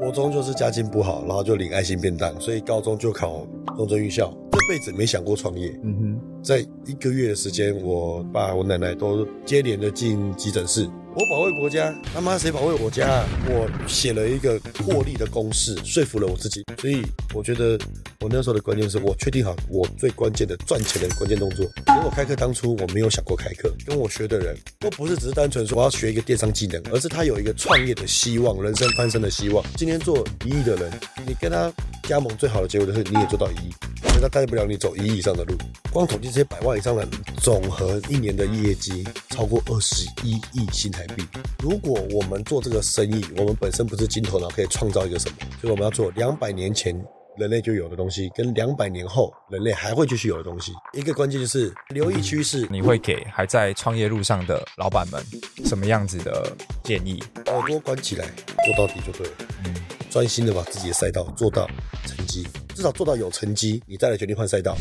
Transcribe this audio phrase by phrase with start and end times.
[0.00, 5.78] 国中就是家境不好，然后就领爱心便当，所以高中就考中正预校，这辈子没想过创业。
[5.84, 10.88] 嗯哼，在一个月的时间，我爸我奶奶都接连的进急诊室。
[11.12, 13.28] 我保卫国家，他妈谁保卫我家啊？
[13.48, 16.64] 我写了一个获利的公式，说服了我自己。
[16.78, 17.02] 所以
[17.34, 17.76] 我觉得
[18.20, 21.64] 我那时候的关键是我确定好我最关键的赚钱的关键动作。
[21.88, 29.64] 因为我开课当初我没有想过开课，跟我学的人都不是只是单纯说我要学一个电商技能，而是他有一个创业的希望，人生翻身的希望。
[29.76, 30.92] 今天做一亿的人，
[31.26, 31.72] 你跟他
[32.04, 33.74] 加盟，最好的结果就是你也做到一亿。
[34.22, 35.56] 他带不了你走一亿以上的路。
[35.90, 37.08] 光统计这些百万以上的
[37.38, 41.26] 总和一年的业绩超过二十一亿新台币。
[41.58, 45.36] 如果我们做这个生意，我们本身不是金头脑，可以创造一个什么？
[45.60, 46.94] 所以我们要做两百年前
[47.38, 50.72] 人类就有的东西，跟两百年后人类还会继续有的东西。
[50.92, 52.66] 一个关键就是留意趋势。
[52.70, 55.22] 你会给还在创业路上的老板们
[55.64, 57.22] 什么样子的建议？
[57.46, 58.26] 耳朵关起来，
[58.64, 59.32] 做到底就对了。
[59.64, 59.74] 嗯，
[60.10, 61.68] 专心的把自己的赛道做到
[62.06, 62.46] 成绩。
[62.74, 64.76] 至少做到有成绩，你再来决定换赛道。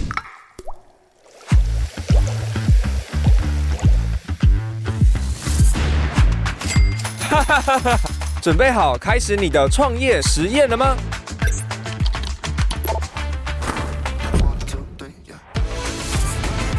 [8.41, 10.95] 准备好开始你的创业实验了吗？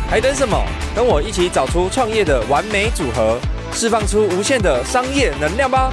[0.08, 0.60] 还等什么？
[0.92, 3.38] 跟我一起找出创业的完美组合，
[3.72, 5.92] 释放出无限的商业能量吧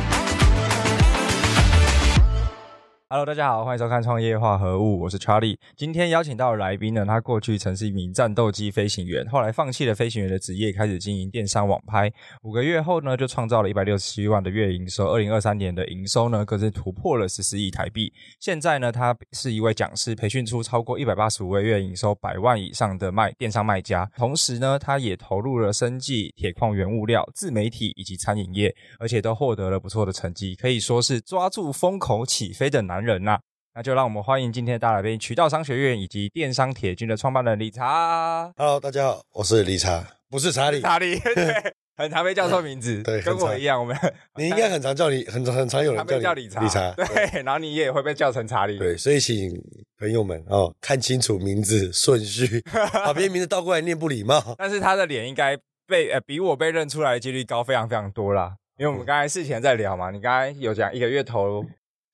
[3.10, 5.58] ！Hello，大家好，欢迎收看《创业化合物》，我是 Charlie。
[5.78, 12.12] 今天邀请到的来宾呢，他过去曾是一名战斗机飞行员，后来放弃了飞行员的职业，开始经营电商网拍。
[12.44, 15.08] 五个月后呢，就创造了一百六十七万的月营收。
[15.08, 18.12] 二零二三年的营收呢，更是突破了十四亿台币。
[18.42, 24.06] 现在呢，他是一位讲师，培训出超过一百八十五位月营收百万以上的卖电商卖家。
[24.18, 33.08] 同时呢，他也投入了生计、铁矿原物料、自媒体以及餐饮业，而且都获得了不错的成绩，可以说是抓住风口起飞的男人。
[33.08, 33.40] 人呐、啊，
[33.76, 38.52] 那就让我们欢迎今天的大来宾——渠道商学院以及电商铁军的创办人理查。
[38.58, 40.82] Hello，大家好，我是理查，不是查理。
[40.82, 43.80] 查理，对， 很常被叫错名字， 对，跟我一样。
[43.80, 43.96] 我们
[44.36, 48.98] 你应该很常叫你，很很常有人叫，叫理查，理查，对，然后你也会被叫成查理，对。
[48.98, 49.50] 所以请
[49.98, 52.62] 朋友们哦，看清楚名字顺序，
[52.92, 54.44] 把别人名字倒过来念不礼貌。
[54.60, 55.58] 但是他的脸应该
[55.88, 61.64] 被呃比我被认出来的几率高非常非常多啦，因为我们刚才事前在聊嘛，你刚才有讲一个月投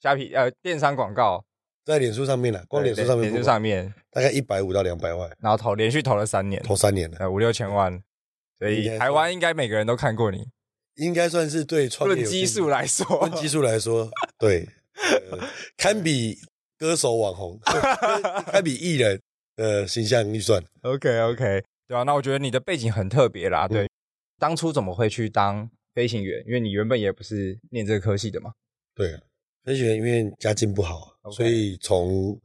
[0.03, 1.45] 虾皮呃电商广告。
[1.85, 8.01] 在脸书上面了，光脸书上面，脸书上面大概一百五到两百万，然后投连续投了三年，投三年了，呃五六千万，
[8.59, 10.45] 所以台湾应该每个人都看过你，
[10.95, 14.67] 应该算是对创业论基数来说，论基数来说， 对，
[15.31, 15.39] 呃、
[15.77, 16.37] 堪比
[16.77, 17.57] 歌手网红，
[18.45, 19.21] 堪比艺人
[19.57, 20.61] 呃形象预算。
[20.81, 23.89] OK OK，对啊，那我觉得你的背景很特别啦，对，嗯、
[24.39, 26.41] 当初怎么会去当飞行员？
[26.47, 28.53] 因为你原本也不是念这个科系的嘛，
[28.95, 29.19] 对。
[29.63, 31.31] 飞行员因为家境不好，Okay.
[31.33, 32.37] 所以从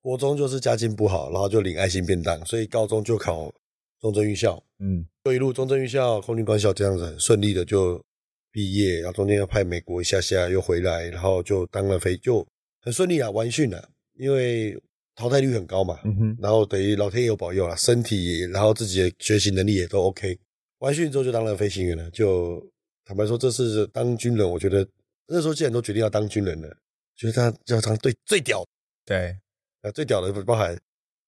[0.00, 3.52] 国中就是家境不好，然后就领爱心便当，所以高中就考
[4.00, 8.02] 中正预校，嗯，就一路中正预校、空军官校这样子很顺利的就
[8.50, 12.44] 毕业，然后中间要派美国一下下又回来，然后就当了飞，就
[12.80, 14.74] 很顺利啊，完训了，因为
[15.14, 20.38] 淘汰率很高嘛，嗯哼，然后等于老天爷有保佑了，身体然后自己的学习能力也都 OK，
[20.78, 22.66] 完训之后就当了飞行员了，就
[23.04, 24.88] 坦白说这是当军人，我觉得。
[25.32, 26.68] 那时候既然都决定要当军人了，
[27.16, 28.62] 觉得他要当最最屌，
[29.06, 29.38] 对，
[29.80, 30.78] 啊最屌的包含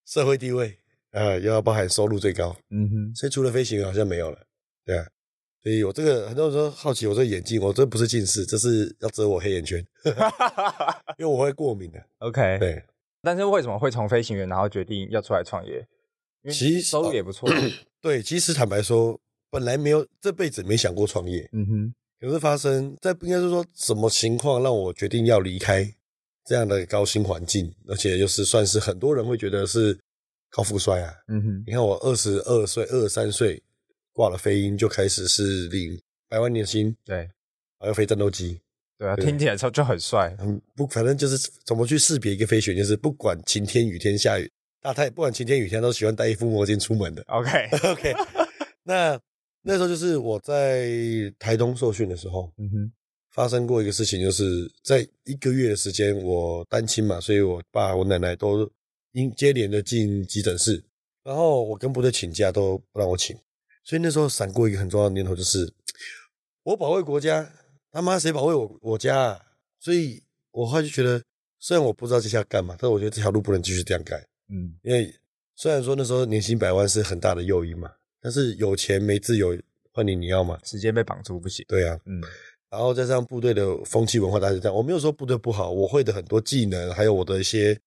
[0.05, 0.79] 社会地位
[1.13, 4.39] 啊，又要包含收入最高，嗯哼，所以除了飞行员好像没有了，
[4.85, 5.07] 对啊，
[5.63, 9.79] 所以我这个很多人说好奇我这个眼镜，我这不是近视，这是要遮我黑眼圈，
[11.17, 12.07] 因为我会过敏的。
[12.21, 12.85] OK，对，
[13.23, 15.87] 但是为什么会从飞行员然后决定要出来创业？
[16.51, 17.49] 其实收入也不错，
[18.03, 19.19] 对，其实坦白说，
[19.51, 21.95] 本来没有这辈子没想过创业，嗯哼。
[22.25, 25.87] 可是发生在应该是说什么情况让我决定要离开
[26.47, 29.99] 这样的高薪环境，而且就是算是很多人会觉得是
[30.51, 31.13] 高富帅啊。
[31.29, 33.63] 嗯哼，你看我二十二岁、二十三岁
[34.15, 37.29] 挂了飞鹰就开始是领百万年薪，对，
[37.79, 38.59] 还要飞战斗机，
[38.99, 40.35] 对啊，对听起来就就很帅。
[40.41, 44.51] 嗯，不，反正就是怎么去识别一个飞行员，就是不管晴天、雨天、下雨，
[44.81, 47.23] 大太不管晴天、雨天都喜欢戴一副墨镜出门的。
[47.29, 48.15] OK OK，
[48.83, 49.21] 那。
[49.67, 50.91] 那时候就是我在
[51.39, 52.93] 台东受训的时候，嗯哼，
[53.31, 58.71] 发生过一个事情，就是在一个月的时间，我单亲嘛，所以我爸我奶奶都
[59.13, 60.85] 因接连的进急诊室，
[61.23, 63.35] 然后我跟部队请假都不让我请，
[63.85, 65.73] 所以那时候闪过一个很重要的念头，就是
[66.63, 67.51] 我保卫国家，
[67.91, 69.41] 他妈谁保卫我我家啊？
[69.81, 71.25] 所以我后来就觉得，
[71.59, 74.21] 虽然我不知道接下来干嘛，但我觉得这条路不能继续这样干，
[74.51, 75.11] 嗯，因为
[75.57, 77.91] 虽然说那时候年薪百万是很大的诱因嘛。
[78.25, 79.55] 但是有钱没自由，
[79.93, 80.59] 换你你要吗？
[80.65, 81.63] 时间被绑住不行。
[81.69, 82.23] 对啊，嗯，
[82.71, 84.75] 然后加上部队的风气文化大概是这样。
[84.75, 87.79] 我没有说部队不好，我会的很多技能，还有我的一些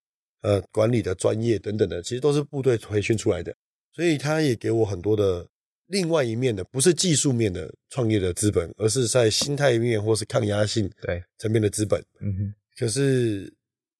[0.42, 3.52] 呃管理的专业等等的，其实都是部队培训出来的。
[3.90, 5.44] 所以他也给我很多的
[5.88, 12.00] 另外一面的，不是技术面的创业的资本，而是在心态面或是抗压性对层面的资本。
[12.20, 12.54] 嗯哼。
[12.78, 13.52] 可是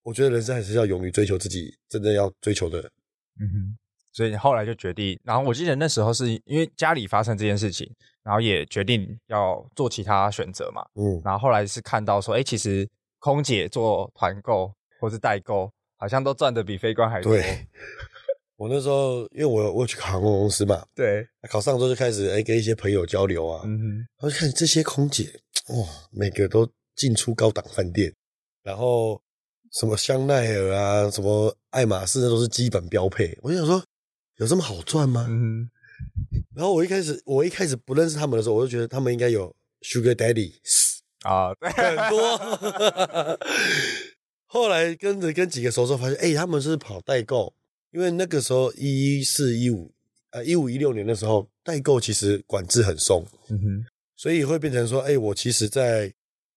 [0.05, 2.79] 我觉得人生还是要勇于追求自己真正要追求的。
[3.41, 3.79] 嗯哼。
[4.19, 7.88] 所以你后来就决定，然后我记得那时候是因为家里发生这件事情，
[8.25, 10.85] 然后也决定要做其他选择嘛。
[10.97, 12.85] 嗯，然后后来是看到说，哎，其实
[13.20, 17.32] 空姐做团购或是代购，好像都赚的比飞官还多。
[17.32, 17.65] 对，
[18.56, 25.31] 我那时候因为我我去考航空公司嘛，对，考上之后就开始哎跟一些朋友交流啊，嗯哼，然后就看这些空姐
[25.69, 28.12] 哇，每个都进出高档饭店，
[28.65, 29.23] 然后
[29.75, 33.38] 什么香奈儿啊，什么爱马仕，那都是基本标配。
[33.43, 33.81] 我就想说。
[34.38, 35.26] 有这么好赚吗？
[35.29, 35.69] 嗯，
[36.55, 40.55] 然后我一开始我一开始不认识他们的时候，我就觉得他们应该有 Sugar Daddy
[41.23, 43.38] 啊，很多。
[44.46, 47.52] 后来跟着跟几个熟之后，发现哎，他们是跑代购，
[47.90, 49.93] 因为那个时候一四一五
[50.31, 53.84] 呃一五一六年的时候，代购其实管制很松，嗯哼，
[54.17, 56.11] 所以会变成说，哎，我其实在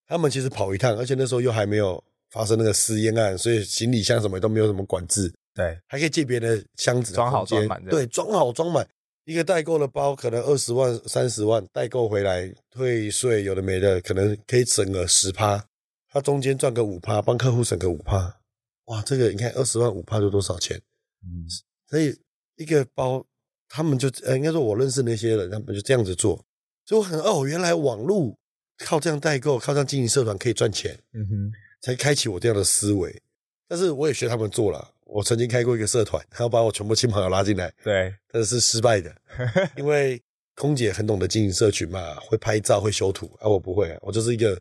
[0.07, 5.33] 他们其实跑一趟，而且那时候又还没有发生那个私烟案，所以行李箱什么都没有什么管制。
[5.53, 7.83] 对，还可以借别人的箱子，装好装满。
[7.85, 8.87] 对，装好装满。
[9.25, 15.63] 一个代购的包可能二十万、三十万，代购回来退税有的没的，可能可以省个十趴。
[16.09, 18.39] 他中间赚个五趴，帮客户省个五趴。
[18.85, 20.75] 哇，这个你看二十万五趴就多少钱？
[21.23, 21.45] 嗯，
[21.87, 22.17] 所以
[22.55, 23.23] 一个包，
[23.69, 26.43] 他们就呃，应该说我认识那些人，他们就这样子做。
[26.85, 28.35] 所以我很哦，原来网络
[28.79, 30.97] 靠这样代购，靠这样经营社团可以赚钱。
[31.13, 31.51] 嗯哼，
[31.81, 33.21] 才开启我这样的思维。
[33.67, 34.93] 但是我也学他们做了。
[35.11, 39.13] 我曾经开过一个社团， 然后把我全部亲朋友拉进来，对，但是失败的，
[39.75, 40.21] 因为
[40.55, 44.57] 空姐很懂得经营社群嘛，会拍照，会修图，啊，我不会，啊我就是一个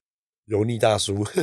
[0.47, 1.25] 油腻大叔。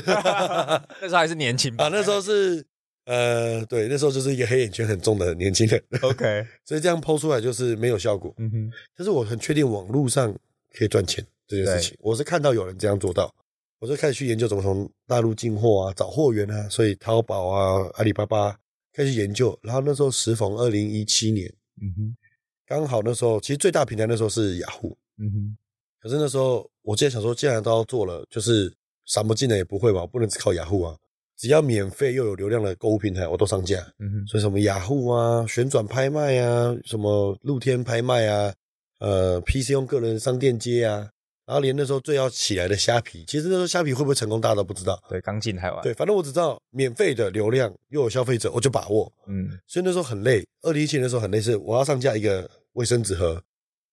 [1.01, 1.85] 那时候还是年轻吧？
[1.85, 2.65] 啊，那时候是，
[3.05, 5.81] 呃，对，那时候就是一个黑眼圈很重的年轻人。
[6.01, 8.33] OK，所以这样 po 出来就是没有效果。
[8.37, 10.35] 嗯哼，但是我很确定网络上
[10.77, 13.33] 可以赚钱这件事情，我是看到有人这样做到，
[13.79, 18.57] 我就开始去研究怎么从大陆进货啊，找货源啊，所以淘宝啊，阿里巴巴。
[18.97, 21.47] 开始研究，然后那时候时逢二零一七年，
[21.79, 22.17] 嗯哼，
[22.65, 25.57] 刚好那时候其实最大平台那时候是雅虎，嗯哼，
[26.01, 30.97] 可是那时候我之前想说，既然都要做了，就是啥不进来也不会吧，不能只靠雅虎啊，
[31.37, 38.51] 只要免费又有流量的购物平台，我都上架，嗯哼，所以什么雅虎啊、旋转拍卖啊、什么露天拍卖啊、
[38.97, 41.11] 呃 PC 用个人商店街啊。
[41.47, 45.01] 然后连那时候最要起来的虾皮，其实那时候虾皮会不会成功，大家都不知道。
[45.07, 45.81] 对，刚进台湾。
[45.81, 49.09] 对，反正我只知道免费的流量又有消费者，我就把握。
[49.27, 50.45] 嗯，所以那时候很累。
[50.63, 53.41] 二零一七年的时候很累，是我要上架一个卫生纸盒，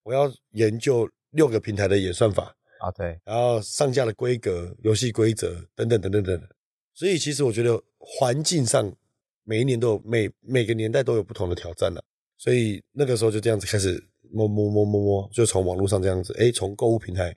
[0.03, 6.49] 我要研究六个平台的演算法啊，对，然后上架的规格、游戏规则等等等等等等。
[6.93, 8.93] 所以其实我觉得环境上
[9.45, 12.03] 每一年都有每每个年代都有不同的挑战了。
[12.37, 14.03] 所以那个时候就这样子开始
[14.33, 17.33] 摸摸摸摸摸，就从网络上这样子，哎，从购物平台。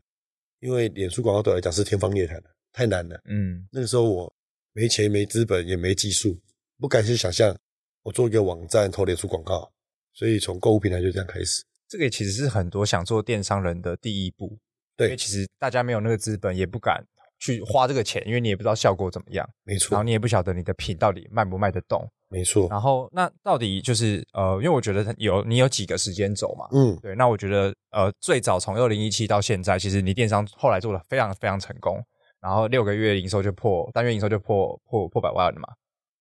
[0.60, 3.20] 因为脸书广告对我来讲是天方夜谭的，太难了。
[3.26, 4.34] 嗯，那个时候我
[4.74, 6.40] 没钱、没资本、也没技术，
[6.80, 7.56] 不敢去想象
[8.04, 9.72] 我做一个网站投脸书广告，
[10.14, 11.64] 所以从购物平台就这样开始。
[11.88, 14.58] 这个其实是很多想做电商人的第一步。
[14.96, 17.06] 对，因为其实大家没有那个资本，也不敢
[17.40, 19.48] 去花这个钱，因为你也不知道效果怎么样。
[19.64, 19.96] 没错。
[19.96, 22.08] 然后你也不晓得你的品到底卖不卖得动。
[22.30, 32.04] 没错，然后那到底就是呃，因为我觉得有你有几个时间轴嘛，嗯，对，那我觉得呃，最早从二零一七到现在，其实你电商后来做的非常非常成功，
[32.42, 35.70] 然后六个月营收就破单月营收就破破破百万了嘛。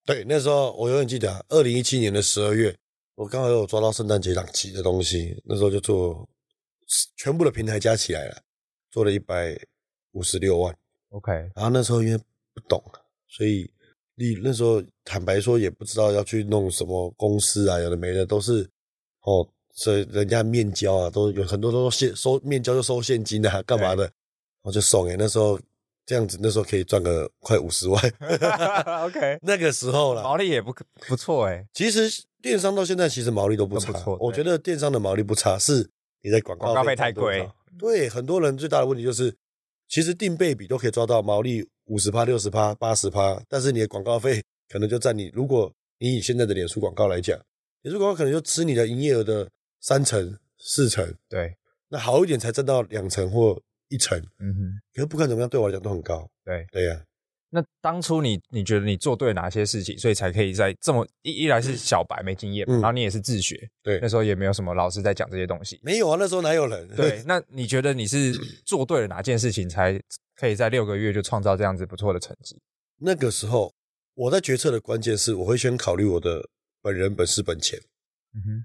[0.04, 2.72] 对，那时候我永远记得，二零一七年的十二月，
[3.16, 6.24] 我刚好有抓到圣诞节档期的东西，那时候就做
[7.16, 8.36] 全部的平台加起来了，
[8.92, 9.58] 做了一百
[10.12, 10.72] 五十六万。
[11.16, 12.18] OK，然后那时候因为
[12.54, 12.82] 不懂，
[13.28, 13.70] 所以。
[14.18, 18.66] 你那时候坦白说也不知道要去弄什么公司啊，有的没的都是
[19.24, 24.10] 哦，所以人家面交啊，都有很多都现收面交就收现金的，啊，干嘛的？
[24.62, 25.60] 我就送哎，那时候
[26.06, 28.02] 这样子，那时候可以赚个快五十万。
[29.04, 30.74] OK， 那个时候了，毛利也不
[31.06, 31.66] 不错诶。
[31.74, 35.86] 其实电商到现在其实毛利都不差，不我觉得电商的毛利不差，是
[36.22, 37.46] 你在广告费太贵。
[37.78, 39.36] 对，很多人最大的问题就是，
[39.88, 41.68] 其实定倍比都可以抓到毛利。
[41.88, 45.30] 五十趴、六十趴、八十趴，但是你的广告费可能就占你。
[45.32, 47.40] 如果你以现在的脸书广告来讲，
[47.82, 49.48] 脸书广告可能就吃你的营业额的
[49.80, 51.14] 三成、四成。
[51.28, 53.56] 对，那好一点才挣到两成或
[53.88, 54.18] 一成。
[54.40, 56.28] 嗯哼，可是不管怎么样，对我来讲都很高。
[56.44, 56.98] 对，对呀、啊。
[57.56, 66.86] 那当初你你觉得你做对了哪些事情，所以才可以在这么一一来是小白没经验，嗯、然后你也是自学，对，那时候也没有什么老师在讲这些东西，没有啊，那时候哪有人？
[66.94, 68.34] 对，那你觉得你是
[68.66, 69.98] 做对了哪件事情才
[70.34, 72.60] 可以在六个月就创造这样子不错的成绩？
[72.98, 73.72] 那个时候
[74.14, 76.46] 我在决策的关键是，我会先考虑我的
[76.82, 77.80] 本人本事本钱。
[78.34, 78.64] 嗯哼，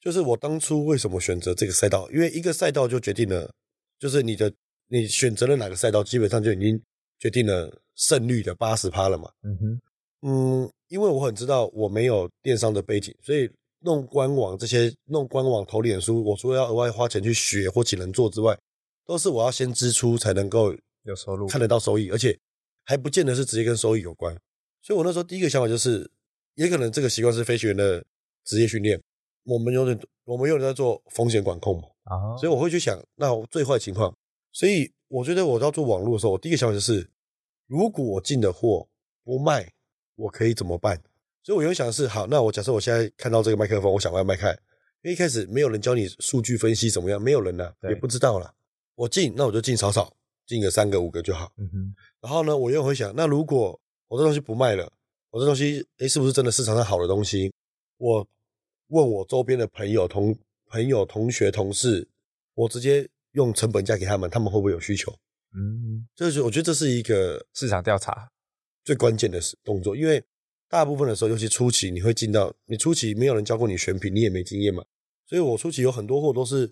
[0.00, 3.52] 就是我当初为什么选择这个赛道，因为一个赛道就决定了，
[4.00, 4.52] 就是你的
[4.88, 6.82] 你选择了哪个赛道，基本上就已经
[7.22, 9.30] 决定了胜率的八十趴了嘛。
[9.44, 9.80] 嗯哼，
[10.22, 13.48] 嗯，因为我很知道我没有电商的背景，所以。
[13.84, 18.56] 弄官网这些，弄官网投脸书，我除了要额外花钱去学或请人做之外，
[19.04, 22.38] 都是我要先支出才能够有收入，看得到收益，而且
[22.84, 24.32] 还不见得是直接跟收益有关。
[24.82, 26.08] 所以我那时候第一个想法就是，
[26.54, 28.04] 也可能这个习惯是飞行员的
[28.44, 29.02] 职业训练。
[29.42, 34.16] 我们有点，我们有人在做风险管控嘛，啊，所以我会去想，那最坏情况。
[34.52, 37.08] 所以我觉得我要做网络的时候，我第一个想法就是，
[37.66, 38.86] 如果我进的货
[39.24, 39.72] 不卖，
[40.14, 41.02] 我可以怎么办？
[41.42, 44.50] 所以，我原想的是，好，那我假设我现在看到这个麦克风，我想要卖开，
[45.02, 48.54] 因为一开始没有人教你数据分析怎么样，没有人呢、啊，也不知道了。
[48.94, 50.14] 我进，那我就进少少，
[50.46, 51.52] 进个三个五个就好。
[51.56, 51.94] 嗯哼。
[52.20, 54.92] 然后呢，我又会想，那如果我这东西不卖了，
[55.30, 57.52] 我这东西，诶，是不是真的市场上好的东西？
[57.96, 58.28] 我
[58.88, 62.06] 问我周边的朋友、同朋友、同学、同事，
[62.54, 65.12] 我直接用成本价给他们，他们会不会有需求？
[65.54, 68.30] 嗯，这是我觉得这是一个市场调查
[68.84, 70.22] 最关键的动作，因为。
[70.72, 74.82] 大部分的时候，尤其初期，你会进到你初期没有人教过你选品，你也没经验嘛，
[75.26, 76.66] 所以我初期有很多货都是，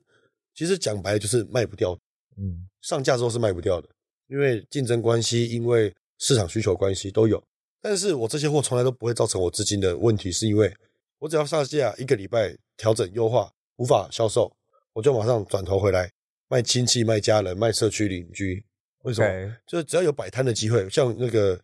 [0.55, 1.93] 其实讲白了就是卖不掉，
[2.38, 3.87] 嗯，上架之后是卖不掉的，
[4.29, 7.45] 因为竞争关系，因为市场需求关系都有。
[7.83, 10.75] 但是我这些货从来都不会造成我资金的问题，是因为
[11.19, 14.50] 我只要上架一个礼拜调整优化无法销售，
[14.95, 16.11] 我就马上转头回来
[16.50, 18.62] 卖亲戚、卖家人、卖社区邻居。
[19.04, 21.59] 为什么.就是只要有摆摊的机会，像那个。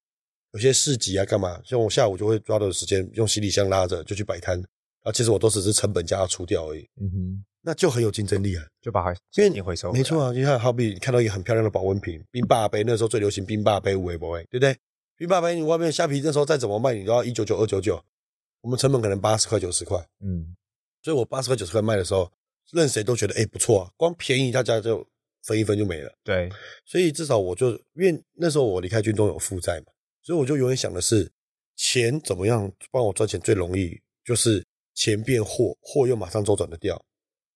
[0.52, 1.60] 有些市集啊，干嘛？
[1.62, 4.58] 像我下午就会抓到时间，用行李箱拉着就去摆摊。
[5.02, 6.88] 啊，其实我都只是成本价要出掉而已。
[6.98, 9.92] 嗯哼，那就很有竞争力啊，就把它因为你回收。
[9.92, 14.74] 没错啊，你看，好比你看到一个很漂亮的保温瓶，冰霸杯，那时候最流行冰霸杯，五位不会，对不对？
[15.18, 18.02] 冰霸杯，你外面虾皮那时候再怎么卖，你都要一九九二九九，
[18.62, 19.98] 我们成本可能八十块九十块。
[20.20, 20.56] 嗯，
[21.02, 22.32] 所以我八十块九十块卖的时候，
[22.72, 25.06] 任谁都觉得哎、欸、不错啊，光便宜大家就
[25.44, 26.12] 分一分就没了。
[26.24, 26.50] 对，
[26.84, 29.86] 所以至少我就因为那时候我离开军中有负债嘛。
[30.22, 31.30] 所以我就永远想的是，
[31.76, 37.00] 钱怎么样帮我赚钱最容易，就是钱变货，货又马上周转得掉，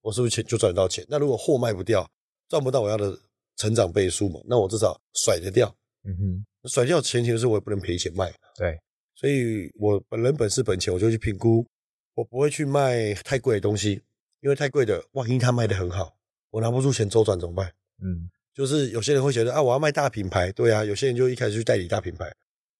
[0.03, 1.05] 我是不是钱就赚得到钱？
[1.09, 2.09] 那如果货卖不掉，
[2.49, 3.19] 赚不到我要的
[3.57, 5.75] 成长倍数嘛，那我至少甩得掉。
[6.05, 8.33] 嗯哼，甩掉前提是我也不能赔钱卖。
[8.57, 8.79] 对，
[9.17, 11.67] 所以我本人本事本钱，我就去评估，
[12.15, 14.01] 我不会去卖太贵的东西，
[14.41, 16.17] 因为太贵的，万一它卖得很好，
[16.51, 17.71] 我拿不出钱周转怎么办？
[18.03, 22.33] 嗯，就是有些人会觉得啊，我要卖大品牌，对啊，有些人就一开始去代理大品牌。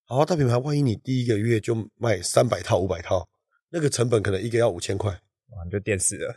[0.05, 3.27] 好，大品牌，万一你第一个月就卖三百套、五百套，
[3.69, 6.35] 那个成本可能一个要五千块，哇，你就垫死了。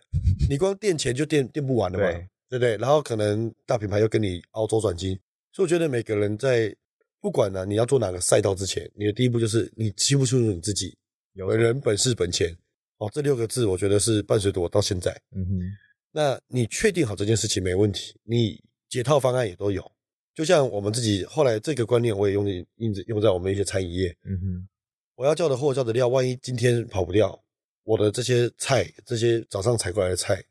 [0.49, 2.77] 你光垫钱就垫垫不完了嘛，对，对不对？
[2.77, 5.19] 然后可能大品牌又跟你凹周转金，
[5.53, 6.73] 所以我觉得每个人在
[7.21, 10.97] 不管呢、啊，你要做哪个赛道之前，你的第一步就是你清不清楚你自己，
[11.33, 12.57] 有人本事本钱，
[12.99, 15.11] 哦，这六个字我觉得是伴随着我到现在。
[15.35, 15.61] 嗯哼，
[16.13, 19.91] 那你确定好这件事情没问题，你解套方案也都有。
[20.35, 24.17] 就像我们自己后来这个观念，我也用用用在我们一些餐饮业。
[24.25, 24.69] 嗯哼，
[25.17, 27.41] 我要叫的货叫的料，万一今天跑不掉，
[27.83, 30.43] 我的这些菜，这些早上采过来的菜，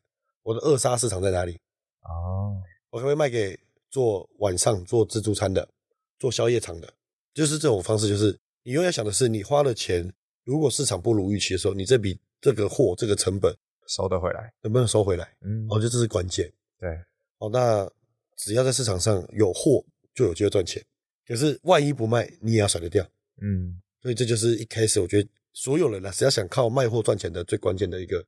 [0.41, 1.53] 我的扼杀市场在哪里？
[2.01, 2.55] 哦，
[2.91, 3.59] 我可不可以卖给
[3.89, 5.67] 做晚上做自助餐的，
[6.19, 6.93] 做宵夜场的？
[7.33, 13.51] 就是这种方式，就是你永远想的是，你花了钱，如果市场不如预期的时候，你这笔这个货这个成本
[13.87, 15.35] 收得回来，能不能收回来？
[15.41, 16.47] 嗯，我觉得这是关键。
[16.79, 16.95] 对，
[17.39, 17.91] 好，那。
[18.35, 20.83] 只要在市场上有货，就有机会赚钱。
[21.25, 23.07] 可是万一不卖，你也要甩得掉。
[23.41, 28.25] 嗯，所以这就是一开始我觉得所有人呢，只要想靠卖货赚钱的最关键的一个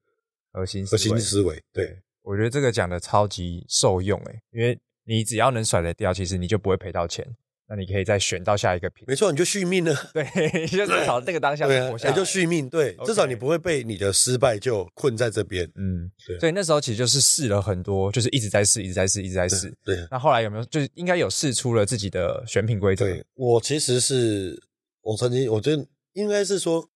[0.53, 1.61] 核心核心思维。
[1.73, 7.27] 对，我觉得这个讲的超级受用诶，因为你只要能甩得掉，其实你就不会赔到钱。
[7.67, 9.93] 那你可以再选到下一个品，没错，你就续命了。
[10.13, 10.23] 对，
[10.61, 12.69] 你就是朝那个当下活下来，也就续命。
[12.69, 13.05] 对，okay.
[13.07, 15.65] 至少你不会被你的失败就困在这边。
[15.75, 16.39] 嗯，对。
[16.39, 19.73] 所以那时候其实就是试了很多，就是一直在试，一直在试，一直在试。
[19.83, 19.95] 对。
[19.95, 20.07] 对。
[20.11, 23.05] 那后来有没有就是应该有试出了自己的选品规则？
[23.05, 24.61] 对，我其实是
[25.01, 26.87] 我曾经，我觉得应该是说，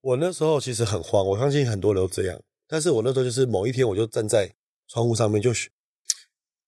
[0.00, 1.24] 我那时候其实很慌。
[1.24, 4.50] 我相信很多人都这样，但是我那时候就是某一天，我就站在
[4.88, 5.70] 窗户上面就选。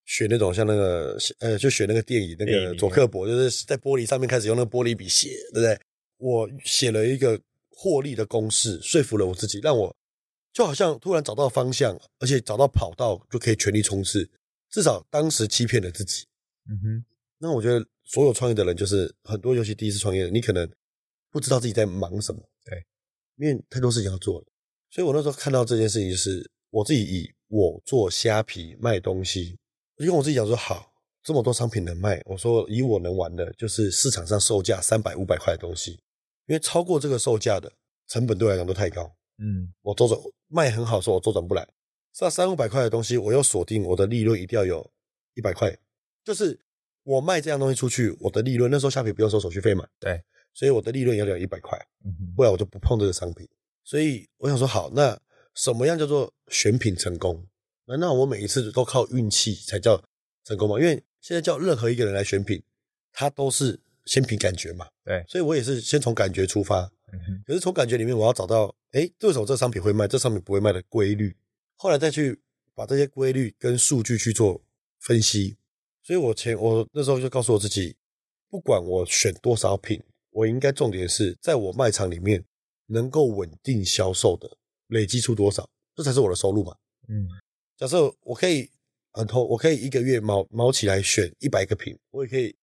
[0.09, 5.79] 学那种像那个呃，就学那个电影那个佐克伯，就是在玻璃上面开始用那个玻璃笔写，对不对？
[6.17, 7.39] 我写了一个
[7.69, 9.95] 获利的公式，说服了我自己，让我
[10.51, 14.27] 就好像突然找到方向，而且找到跑道就可以全力冲刺。
[14.71, 16.25] 至少当时欺骗了自己。
[16.71, 17.05] 嗯哼。
[17.37, 20.67] 那我觉得所有创业的人，就是很多尤其第一次创业的，你可能
[21.31, 22.83] 不知道自己在忙什么，对，
[23.37, 24.47] 因为太多事情要做了。
[24.91, 29.59] 所以我那时候看到这件事情，就是我自己以我做虾皮卖东西。
[29.99, 30.93] 我就跟我自己讲说，好，
[31.25, 35.93] 这么多商品能卖，我说以我能玩的，就是市场上售价三百五百块的东西，
[36.47, 37.73] 因为超过这个售价的
[38.07, 39.13] 成本对我来讲都太高。
[39.39, 41.67] 嗯，我周转卖很好，说我周转不来。
[42.21, 44.89] 那三五百块的东西，我又锁定我的利润一定要有
[45.35, 45.77] 一百块，
[46.25, 46.59] 就是
[47.03, 50.21] 我卖这样东西出去，我的利润那时候虾皮不用收手续费嘛，对，
[50.55, 51.79] 所以我的利润也要有一百块，
[52.37, 53.49] 不然我就不碰这个商品。
[53.85, 55.17] 所以我想说，好，那
[55.55, 57.45] 什么样叫做选品成功？
[57.89, 60.01] 难道我每一次都靠运气才叫
[60.45, 60.79] 成功吗？
[60.79, 62.63] 因为现在叫任何一个人来选品，
[63.13, 66.91] 他都是先凭感觉嘛，对，所以我也是先从感觉出发，
[67.47, 71.35] 可是从感觉里面我要找到，哎，为什么这商品会卖，这商品不会卖的规律。
[71.77, 72.39] 后来再去
[72.75, 74.63] 把这些规律跟数据去做
[75.01, 75.57] 分析，
[76.03, 77.97] 所以我前我那时候就告诉我自己，
[78.51, 82.45] 不管我选多少品，我应该重点是在我卖场里面
[82.87, 86.77] 能够稳定销售的，累积出多少，这才是我的收入嘛。
[87.09, 87.27] 嗯，
[87.79, 88.69] 假设我可以
[89.13, 92.57] 很投，我可以一个月毛毛起来选一百个品，我也可以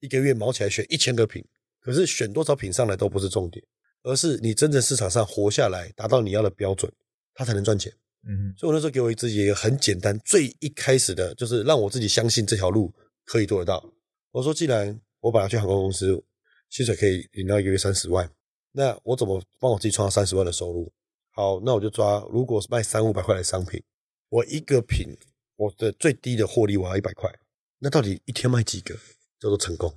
[0.00, 1.44] 一个月毛起来选一千个品，
[1.80, 3.62] 可是选多少品上来都不是重点，
[4.02, 6.90] 而是你真正市场上活下来，达到你要的标准，
[7.34, 7.92] 它才能赚钱。
[8.26, 12.90] 嗯，所以我那时候给我自己一个很简单、最一开始的，就是让我自己相信这条路
[13.26, 13.92] 可以做得到。
[14.30, 16.24] 我说，既然我本来去航空公司，
[16.70, 18.30] 薪水可以领到一个月三十万，
[18.72, 20.90] 那我怎么帮我自己创造三十万的收入？
[21.32, 23.82] 好，那我就抓，如果是卖三五百块的商品，
[24.28, 25.16] 我一个品
[25.56, 27.30] 我的最低的获利我要一百块，
[27.78, 28.94] 那到底一天卖几个
[29.38, 29.90] 叫做成功？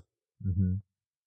[0.45, 0.81] 嗯哼，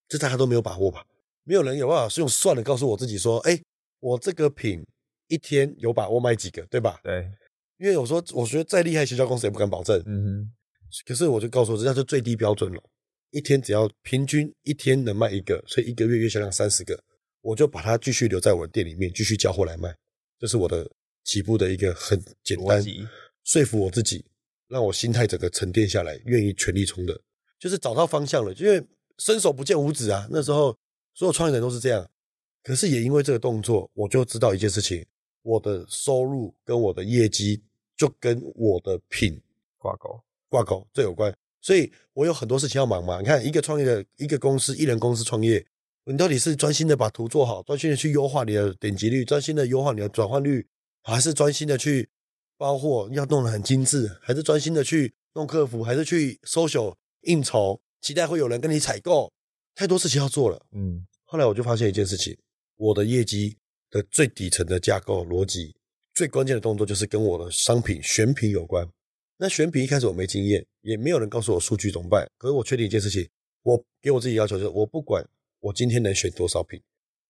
[0.09, 1.05] 这大家都没有把握吧？
[1.45, 3.61] 没有人有办法是用算的告诉我自己说，哎，
[3.99, 4.85] 我这个品。
[5.33, 6.99] 一天有把握卖几个，对吧？
[7.05, 7.31] 对，
[7.79, 9.97] 因为我说，我觉得再厉害行销公司也不敢保证。
[10.05, 10.53] 嗯哼。
[11.07, 12.83] 可是我就告诉我，这叫做最低标准了。
[13.31, 17.01] 一天只要平均一天能卖一个，所以一个月月销量三十个，
[17.43, 19.95] 我就把它继续留在我的店里面，继续交货来卖。
[20.41, 20.91] 这是我的
[21.25, 22.83] 起步的一个很简单，
[23.45, 24.25] 说服我自己，
[24.69, 27.21] 让我心态整个沉淀下来，愿意全力冲的，
[27.59, 28.53] 就是找到方向了。
[28.55, 28.83] 因为
[29.19, 30.77] 伸手不见五指啊，那时候
[31.15, 32.09] 所有创业人都是这样。
[32.63, 35.05] 可是也因为这个动作，我就知道一件事情。
[35.43, 37.63] 我的收入跟我的业绩
[37.97, 39.41] 就跟我的品
[39.79, 43.21] 挂钩，挂钩这有关，所以我有很多事情要忙嘛。
[43.21, 45.67] 你看，一个创业的一个公司，一人公司创业，
[46.05, 50.69] 你到底是专心的把图做好，专心的去优化你的点击率，专心的优化你的转换率，
[51.03, 52.09] 还是专心的去
[52.57, 59.33] 包货要弄得很精致，还是专心的去弄客服，还是去 social 应酬，期待会有人跟你采购？
[59.75, 60.67] 太多事情要做了。
[60.73, 62.37] 嗯，后来我就发现一件事情，
[62.77, 63.57] 我的业绩。
[63.93, 65.75] 的最底层的架构逻辑，
[66.15, 68.89] 最关键的动作就是跟我的商品选品有关。
[69.37, 72.25] 那选品一开始我没经验，也没有人告诉我数据怎么办。
[72.39, 73.29] 可是我确定一件事情，
[73.65, 76.81] 我给我自己要求就是，我不管我今天能选多少品，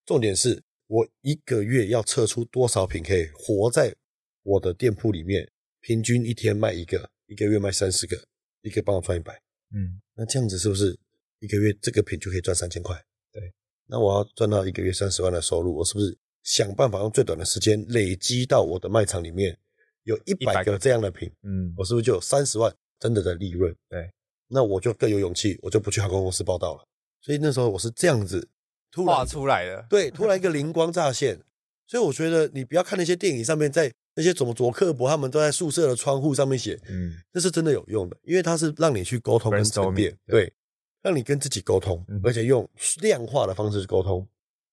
[0.05, 3.95] 重点是我一个月要测出多少品可以活在
[4.43, 5.49] 我的店铺里面，
[5.81, 8.21] 平均一天卖一个，一个月卖三十个，
[8.63, 9.41] 一个帮我赚一百。
[9.73, 10.99] 嗯，那这样子是不是
[11.39, 13.01] 一个月这个品就可以赚三千块？
[13.31, 13.41] 对，
[13.87, 16.19] 那我要赚到一个月三十万的收入，我是不是？
[16.43, 19.57] 想办法用最短的时间累积到我的卖场里面
[20.05, 23.73] 有一百个这样的品，嗯，我是不是就有三十万真的的利润？
[23.91, 24.11] 对，
[24.49, 26.85] 那我就更有勇气，我就不去航空公司报道了。
[27.21, 28.49] 所以那时候我是这样子
[28.91, 31.41] 突然画出来的， 对，突然一个灵光乍现。
[31.87, 40.53] 所以我觉得你不要看那些电影上面在那些怎么佐克伯他们都在宿舍的窗户上面写，嗯，那是真的有用的，因为它是让你去沟通跟沉淀，对，对，
[41.03, 42.69] 让你跟自己沟通，嗯，而且用
[43.03, 44.25] 量化的方式去沟通。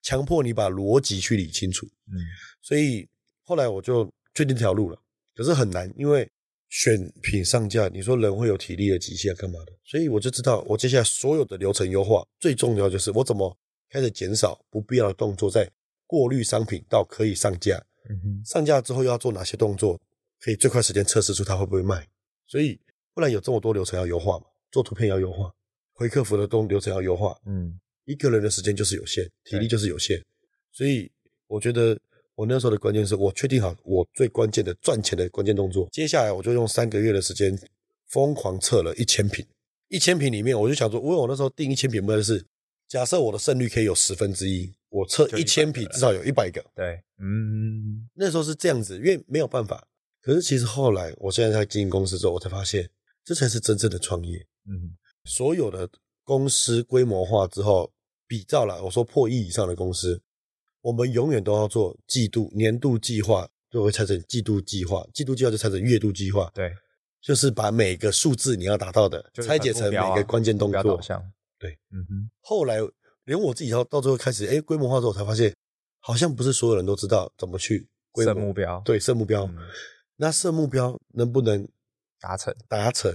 [0.04, 2.22] 强迫你把逻辑去理清楚，嗯，
[2.62, 3.08] 所以
[3.44, 4.98] 后来我就确定这条路了。
[5.36, 6.30] 可是很难，因为
[6.70, 9.74] 选品上架，你说人会有体力的极限干嘛的？
[9.84, 13.58] 所以我就知道，我接下来所有的流程优化，最重要就是我怎么
[13.90, 15.70] 开始减少不必要的动作，在
[16.06, 17.84] 过滤商品到可以上架。
[18.10, 20.00] 嗯哼，上架之后又要做哪些动作，
[20.40, 22.08] 可以最快时间测试出它会不会卖？
[22.46, 22.80] 所以
[23.14, 24.46] 不然有这么多流程要优化嘛？
[24.72, 25.52] 做图片要优化，
[25.94, 27.80] 回客服的东流程要优化，嗯。
[28.06, 30.24] 一个人的时间就是有限，体力就是有限，
[30.72, 31.12] 所以
[31.46, 32.00] 我觉得
[32.36, 35.90] 我那时候的关键是我确定好我最关键的赚钱的关键动作。
[35.92, 37.60] 接下来我就用三个月的时间
[38.08, 39.46] 疯狂测了一千品，
[39.90, 42.46] 一千品里面我就想说，因为我那时候定一千品目标是，
[42.88, 46.64] 假设我的胜率可以有十分之一，我测一千匹至少有一百个。
[46.76, 49.88] 对，嗯，那时候是这样子，因为没有办法。
[50.22, 52.90] 可是其实后来，我现在在经营公司之后，我才发现
[53.24, 54.48] 这才是真正的创业。
[54.66, 54.96] 嗯，
[55.26, 55.90] 所有的
[56.24, 57.92] 公司规模化之后。
[58.30, 60.22] 比照了，我说破亿以上的公司，
[60.82, 66.52] 我们永远都要做季度、年度计划，就会拆成季度计划，季度计划就拆成月度计划。
[66.54, 66.70] 对，
[67.22, 71.00] 就是把每个数字你要达到的拆解成每个关键动作。
[71.60, 72.30] 对，嗯哼。
[72.42, 72.78] 后来
[73.26, 75.54] 连我自己到到最后开始，哎，规模化之后，才发现
[76.00, 78.82] 好像不是所有人都知道怎么去设目标。
[78.86, 79.50] 对，设目标。
[80.16, 81.68] 那设目标能不能
[82.20, 82.56] 达成？
[82.68, 83.12] 达成。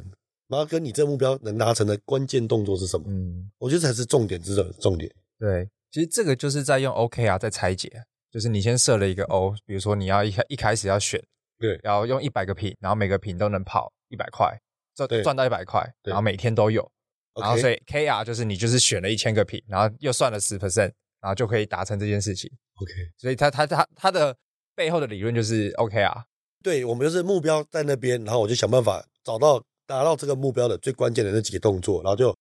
[0.49, 3.07] 然后跟你这个目标能达成的关键动作是什么？
[3.09, 5.11] 嗯，我觉得才是重点之的重点。
[5.39, 7.91] 对，其实这个就是在用 OK 啊在拆解，
[8.31, 11.25] 就是你先设了一个 O，比如说你要一开一开始要选，
[11.59, 14.61] 对，然后用一百个品，然后每个品都能跑一百块，
[14.95, 16.93] 赚赚到一百块，然后每天都有，
[17.41, 22.51] 然后所以 KR 就是你就是选了一千个品，然后又算了十 percent，然后就可以达成这件事情。
[22.81, 24.37] OK，所以它它它它的
[24.75, 26.25] 背后的理论就是 OK 啊。
[26.63, 32.37] 对，我们就是目标在那边，然后我就想办法找到达到这个目标的最关键的那几个动作，然后就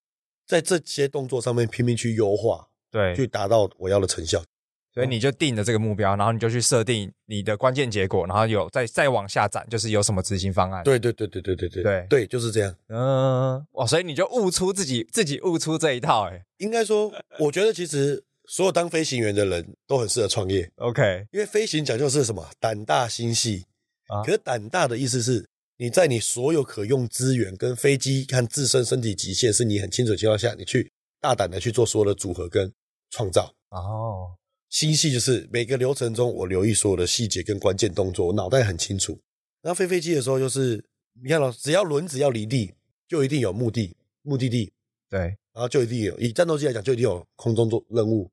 [0.45, 2.67] 在这些动作上面拼命去优化。
[2.91, 4.43] 对，去达到我要的成效，
[4.93, 10.84] 所以你就定了这个目标，然后你就去设定你的关键结果，然后有再再往下展，就是有什么执行方案。
[10.84, 12.75] 对对对对对对对对对，就是这样。
[12.89, 20.69] 嗯，哇，所以你就悟出自己自己悟出这一套，哎，应该说，我觉得其实所有当飞行员的人都很适合创业。
[20.75, 22.45] OK，因为飞行讲究是什么？
[22.60, 23.65] 胆大心细
[24.08, 24.21] 啊。
[24.23, 32.69] 可是胆大的意思是，你在你所有可用资源跟飞机看自身身体极限是你很清楚的情况下，你去大胆的去做所有的组合跟。
[33.13, 34.32] 创造哦，
[34.71, 39.19] 心细就是每个流程中我留意所有的细节跟关键动作，我脑袋很清楚。
[39.62, 40.81] 然后飞飞机的时候就是，
[41.21, 42.73] 你看到只要轮子要离地，
[43.05, 44.71] 就一定有目的目的地，
[45.10, 45.19] 对，
[45.53, 48.31] 然后就一定有以战斗机来讲，就一定有空中做任务，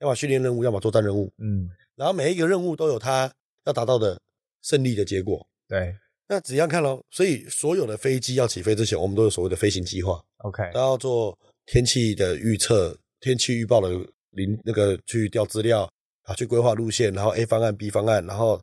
[0.00, 3.32] 要么训练任务，要么作战任务，嗯，然后每一个任务都有它
[3.64, 4.20] 要达到的
[4.60, 5.96] 胜利的结果，对。
[6.28, 13.88] 那只要看咯，所以所有的飞机要起飞之前，我们都有所谓的飞行计划，OK，都要做天气的预测、天气预报的。
[14.38, 15.86] 零那个去调资料
[16.22, 18.60] 啊，去规划路线，然后 A 方案、B 方案，然后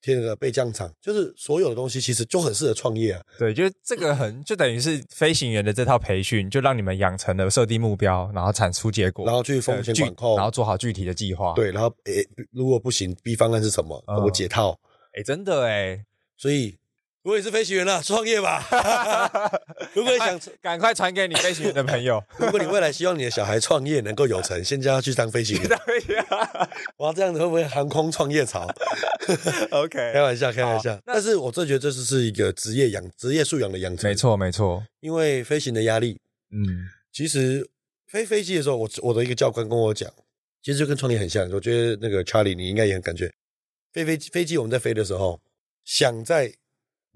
[0.00, 3.22] 贴那个备降场，就是所有的东西其实就很适合创业啊。
[3.38, 11.52] 对，就是这个很就等于是飞行员的这套培训，就让你们养成了设定目标，然后产出结果，然后去风险管控，然后做好具体的计划。
[11.54, 14.02] 对，然后诶，如果不行，B 方案是什么？
[14.06, 14.78] 我、嗯、解套。
[15.14, 16.04] 诶，真的哎，
[16.36, 16.76] 所以。
[17.22, 18.64] 我也是飞行员了，创业吧！
[19.92, 25.68] 如果你想赶快传给你飞行员的朋友， 如果你未来希望你的小孩创业能够有成，现在他去当飞行员。
[26.98, 28.66] 哇，这样子会不会航空创业潮？
[29.72, 30.98] OK，开玩笑，开玩笑。
[31.04, 34.08] 但是我真觉得这是是一个职业养、职业素养的养成。
[34.08, 34.82] 没错，没错。
[35.00, 36.18] 因为飞行的压力，
[36.50, 37.68] 嗯，其实
[38.06, 40.10] 飞飞机的时候，我我的一个教官跟我讲，
[40.62, 41.50] 其实就跟创业很像。
[41.50, 43.30] 我觉得那个 Charlie 你应该也很感觉，
[43.92, 45.38] 飞飞飞机我们在飞的时候，
[45.84, 46.54] 想在。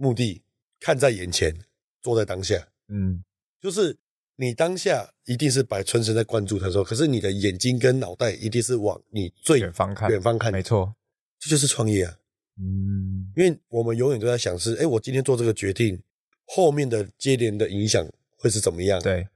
[0.03, 0.43] 目的
[0.81, 1.57] 看在眼前，
[2.01, 2.69] 做在当下。
[2.89, 3.23] 嗯，
[3.61, 3.97] 就是
[4.35, 10.51] 你当下一定是把全神在关注他说，可是你的眼睛跟脑袋一定是往你最远方看，远方看。
[10.51, 10.93] 没错，
[11.39, 12.17] 这就是创业啊。
[12.59, 16.03] 嗯，因为我们永远都在想是，哎，我今天做这个决定，
[16.47, 18.05] 后面的接连的影响
[18.37, 19.01] 会是怎么样？
[19.01, 19.29] 对，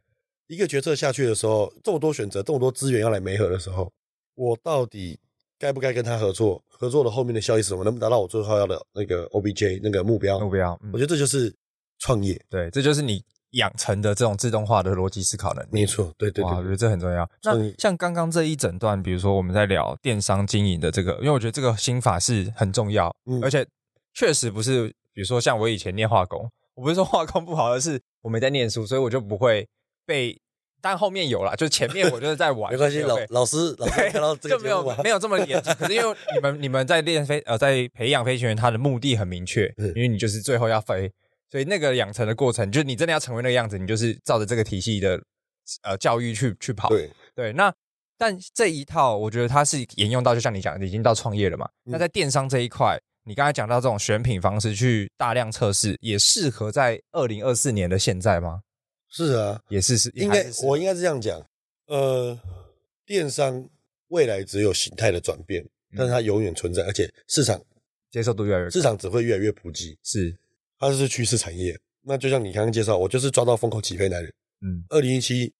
[0.48, 3.92] 一个决策下去的时候，这么多选择，这么多资源要来媒合的时候，
[4.34, 5.20] 我到底
[5.58, 6.62] 该不该跟他合作？
[6.68, 7.82] 合作的后面的效益是什么？
[7.82, 10.38] 能不能达到我最后要的那个 OBJ 那个目标？
[10.38, 11.54] 目标，我觉得这就是
[11.98, 12.38] 创业。
[12.50, 15.68] 对，这就是你养成的这种自动化的逻辑思考能力。
[15.70, 17.28] 没错，对对对，我觉得这很重要。
[17.42, 23.66] 那像刚刚这一整段，比如说我们在聊电商经营的这个，因为我觉得这个心法是很重要，嗯，而且
[24.12, 29.66] 确实不是，比如说像我以前念化工，我不是说化工不好，而是我没在念书，所以我就不会
[30.04, 30.38] 被。
[30.88, 33.00] 但后面有了，就是前面我就是在玩， 没关系。
[33.00, 35.74] 老老师老师 看到这个就没有没有这么严谨。
[35.74, 41.10] 可是因为你们 你们在练飞呃在培养飞行员，他的目的很明确，因为你就是最后要飞，
[41.50, 45.20] 所以那个养成的过程，就是你真的要成为那个样子，你就是照着这个体系的
[45.82, 46.88] 呃教育去去跑。
[46.88, 47.72] 对对，那
[48.16, 51.68] 但这一套我觉得它是沿用到，就像你讲的，已经到创业了嘛。
[51.82, 58.60] 那在电商这一块，你刚才讲到这种选品方式去大量测试，也适合在二零二四年的现在吗？
[59.16, 61.40] 是啊，也是是，应该我应该是这样讲，
[61.86, 62.38] 呃，
[63.06, 63.66] 电商
[64.08, 67.58] 未来只有形态的转变，嗯，但是它永远存在，而且市场
[68.10, 70.36] 接受度越来越，市场只会越来越普及，是，
[70.78, 71.78] 它是趋势产业。
[72.02, 75.52] 那就像你刚刚介绍，我就是抓到风口起飞男人，嗯，二零一七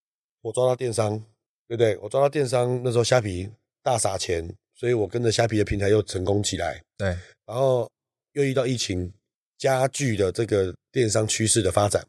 [0.43, 1.19] 我抓到电商，
[1.67, 1.97] 对不对？
[1.97, 3.49] 我抓到电商那时候虾皮
[3.83, 7.09] 大撒钱，所以我跟着虾皮的平台又成功起来，对，
[7.47, 7.91] 然后
[8.33, 9.13] 又遇到疫情
[9.59, 12.07] 加剧的这个电商趋势的发展。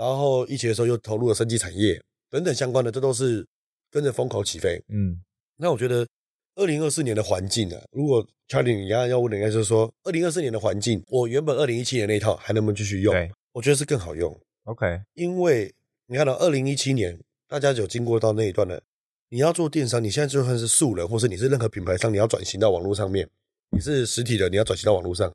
[0.00, 3.46] 然后疫情的时候又投入了生技产业等等相关的，这都是
[3.90, 4.82] 跟着风口起飞。
[4.88, 5.20] 嗯，
[5.58, 6.08] 那我觉得
[6.54, 13.12] 二零二四年的环境啊，如果 Charlie 你刚刚要问的应该就是说，二零二四年的环境，我原本二零一七年那一套还能不能继续用？
[13.12, 14.34] 对，我觉得是更好用。
[14.64, 15.70] OK，因为
[16.06, 18.82] 你看到二零一七年大家有经过到那一段的，
[19.28, 23.28] 你要做电商，你现在就算是素人，或是你是任何品牌商，你要转型到网络上面，
[23.70, 25.30] 你是实体的，你要转型到网络上，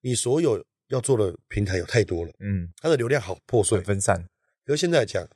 [0.00, 0.60] 你所有。
[0.90, 4.24] 要做的平台有太多了，嗯，它的流量好破碎分散。
[4.64, 5.26] 可是现在讲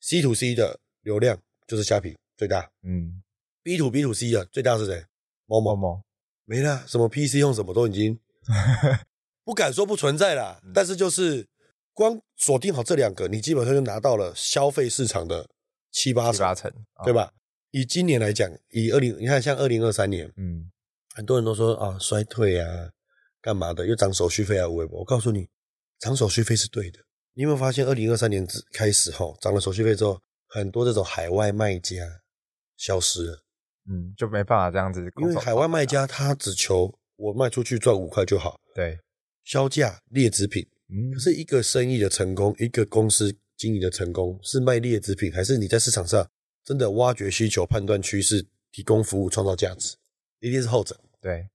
[0.00, 3.22] C to C 的流量就是虾皮最大，嗯
[3.62, 5.04] ，B to B to C 的最大是谁？
[5.46, 6.02] 某某某
[6.44, 8.18] 没了，什么 PC 用什么都已经
[9.44, 11.46] 不敢说不存在啦，嗯，但是就是
[11.92, 15.48] 光锁定好这两个，你基本上就拿到了消费市场的
[15.90, 16.72] 七八成，七八成，
[17.04, 17.32] 对吧？
[17.70, 20.70] 以今年来讲，以二零，你看像二零二三年，嗯，
[21.14, 22.90] 很多人都说啊衰退啊，
[23.44, 25.00] 干嘛的，又涨手续费啊，微博。
[25.00, 25.46] 我告诉你，
[25.98, 26.98] 涨手续费是对的。
[27.34, 32.22] 你有没有发现，二零二三年开始后，涨了手续费之后，很多这种海外卖家
[32.78, 33.44] 消失了，
[33.86, 38.98] 嗯，就没办法这样子，因为海外卖家他只求我卖出去赚五块就好，对，
[39.44, 40.66] 销价劣质品。
[41.12, 46.26] 可是一个生意的成功，一个公司经营的成功，是卖劣质品，还是你在市场上
[46.64, 49.96] 真的挖掘需求、判断趋势、提供服务、创造价值？
[50.40, 50.98] 一定是后者。
[51.20, 51.46] 对，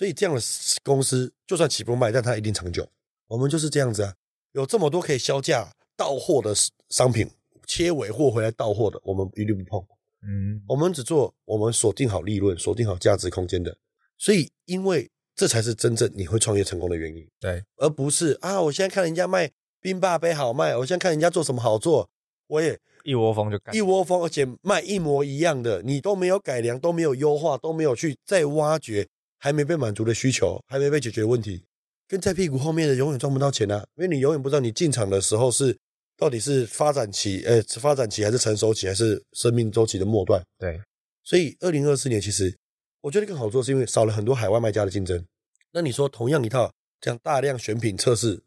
[0.00, 0.40] 所以这样的
[0.82, 2.88] 公司就算起步卖，但它一定长久。
[3.26, 4.14] 我们就是这样子啊，
[4.52, 6.54] 有这么多可以销价到货的
[6.88, 7.28] 商品，
[7.66, 9.78] 切尾货回来到货的，我们一律不碰。
[10.22, 13.76] 嗯，我们只做我们锁定好利润、锁定好价值空间的。
[14.16, 18.58] 所以，因为这才是真正你会创业成功的原因，对，而不是啊！
[18.62, 19.50] 我现在看人家卖
[19.82, 22.08] 冰霸杯好卖，我现在看人家做什么好做，
[22.46, 29.06] 我也一窝蜂就干一窝蜂，而且卖一模一样的，你都没有改良，都没有优化，都没有去再挖掘
[29.40, 31.64] 还没被满足的需求，还没被解决的问题，
[32.06, 33.84] 跟在屁股后面的永远赚不到钱啊！
[33.96, 35.76] 因为你永远不知道你进场的时候是
[36.16, 40.40] 到底是发展期，呃，发展期还是成熟期，还是生命周期的末段。
[40.56, 40.80] 对，
[41.24, 42.56] 所以二零二四年其实。
[43.02, 45.24] 我觉得更好做，是因为少了很多海外卖家的竞争。
[45.72, 48.38] 那你说同样一套这样大量选品测试，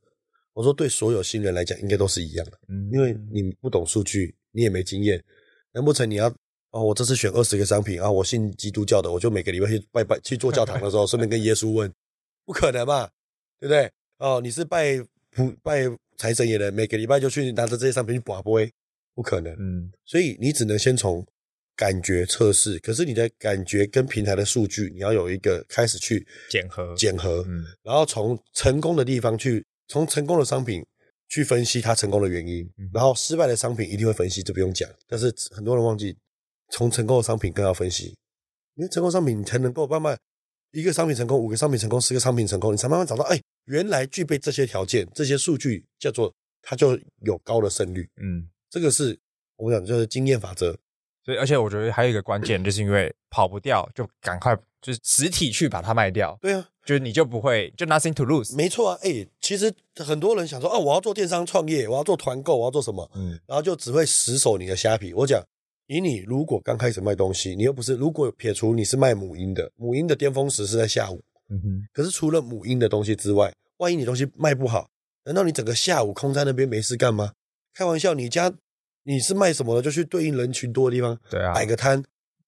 [0.53, 5.19] 我说对所有新人来讲应该都是一样的，嗯，因为你不懂数据，你也没经验，
[5.71, 6.32] 难不成你要
[6.73, 6.83] 哦？
[6.83, 11.89] 我这次选二十个商品啊，我信基督教的，我就每个礼拜去拜拜去做教堂的时候，顺便跟耶稣问，
[12.45, 13.09] 不可能嘛，
[13.59, 13.89] 对不对？
[14.17, 14.97] 哦，你是拜
[15.31, 15.83] 普拜
[16.17, 18.69] 财神爷的，每个礼拜就去拿着这些商品去拔杯，
[19.15, 21.25] 不可能，嗯，所以你只能先从。
[21.75, 30.86] 感觉测试，可是你的感觉跟平台的数据，你要有一个开始去检核，检核，嗯，然后从成功的地方去，从成功的商品
[31.29, 34.88] 去分析它成功的原因，嗯，然后失败的商品一定会分析，这不用讲。
[35.07, 36.15] 但是很多人忘记，
[36.69, 38.15] 从成功的商品更要分析，
[38.76, 40.17] 因为成功商品你才能够慢慢
[40.71, 49.19] 一个商品成功，五个商品成功，十个商品成功，你才慢慢找到，哎，原来具备这些条件，这些数据叫做它就有高的胜率，嗯，这个是
[49.58, 50.78] 我们讲就是经验法则。
[51.26, 56.38] 所以，而且我觉得还有一个关键，就是因为跑不掉，就赶快就是实体去把它卖掉。
[56.41, 58.54] 对啊，就是你就不会就 nothing to lose。
[58.58, 63.10] 没错啊，哎、欸，其实很多人想说，哦，我要做电商创业，我要做团购，我要做什么？
[63.15, 65.13] 嗯，然后就只会死守你的虾皮。
[65.13, 65.41] 我讲，
[65.88, 71.24] 以你如果刚开始卖东西，你又不是，如果撇除你是卖母婴的，母婴的巅峰时是在下午。
[71.50, 71.88] 嗯哼。
[71.91, 74.89] 可是除了母婴的东西之外，万一你东西卖不好，
[75.26, 77.34] 难道你整个下午空在那边没事干吗？
[77.74, 78.54] 开玩笑，你家。
[79.06, 82.02] 你是卖什么的，就去对应人群多的地方，对啊，摆个摊，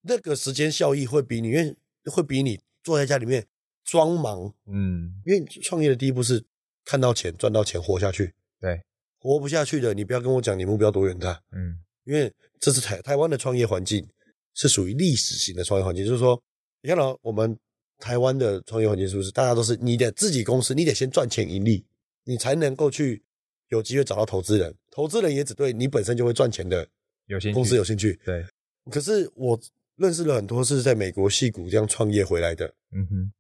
[0.04, 3.46] 那个时间效益会比你，因为会比你坐在家里面
[3.84, 6.46] 装忙，嗯，因为创业的第一步是
[6.86, 8.34] 看到钱，赚到钱，活下去。
[8.62, 8.82] 对，
[9.20, 14.08] 活不下去的，你不要跟我讲你目标多远大，嗯，因为这是台台湾的创业环境
[14.56, 16.42] 是属于历史型的创业环境，就是说，
[16.82, 17.56] 你看到我们
[18.00, 21.86] 台湾的创业环境是不是大家都是你的自己公司，你得先赚钱盈利，
[22.24, 23.22] 你才能够去。
[23.70, 26.88] 有机会找到投资人，投资人也只对你本身就会赚钱的
[27.26, 28.18] 有兴趣，公司有兴趣。
[28.24, 28.46] 对，
[28.92, 29.60] 可是我
[29.96, 32.72] 认识了很多是在美国戏谷这样创业回来的。
[32.92, 33.34] 嗯哼，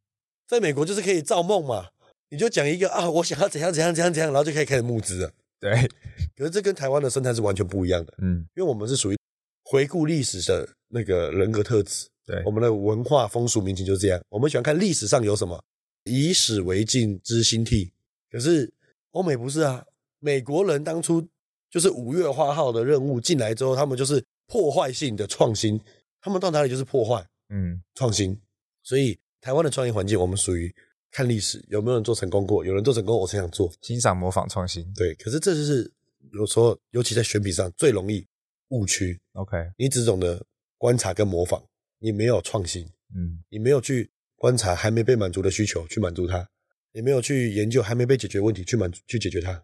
[0.47, 1.89] 在美国就是可以造梦嘛，
[2.29, 5.31] 你就讲一个啊，我想要怎样怎样怎样怎样，然后就可以开始募资了。
[5.59, 5.87] 对，
[6.35, 8.13] 可是这跟台湾的生态是完全不一样的。
[8.19, 9.17] 嗯，因为我们是属于
[9.63, 12.07] 回顾历史的那个人格特质。
[12.25, 15.63] 对，我们的文化风俗民情就是这样，我们喜欢看历史上有什么，
[16.05, 17.91] 以史为镜，知兴替。
[18.31, 18.71] 可是
[19.11, 19.85] 欧美不是啊。
[20.19, 21.23] 美国人当初
[21.69, 25.79] 就是五月花号的任务进来之后，他们就是破坏性的创新，
[26.19, 28.35] 他们到哪里就是破坏，嗯，创新。
[28.81, 30.73] 所以台湾的创业环境，我们属于
[31.15, 34.85] 看历史有没有人做成功过，有人做成功，我才想做，欣赏、模仿、创新。
[34.93, 35.89] 对，可是这就是
[36.33, 38.27] 有时候，尤其在选品上最容易
[38.71, 39.17] 误区。
[39.31, 40.45] OK，你只懂得
[40.77, 41.63] 观察跟模仿，
[41.99, 42.83] 你没有创新，
[43.15, 46.45] 嗯，你没有去观察还没被满足的需求去满足它，
[46.91, 49.63] 你没有去研究还没被解决问题去满足去解决它。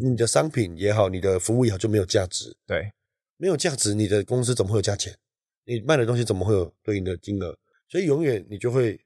[0.00, 2.56] 你的商品也好，你的服务也好，就没有价值。
[2.66, 2.90] 对，
[3.36, 5.14] 没有价值，你的公司怎么会有价钱？
[5.66, 7.54] 你卖的东西怎么会有对应的金额？
[7.86, 8.98] 所以永远你就会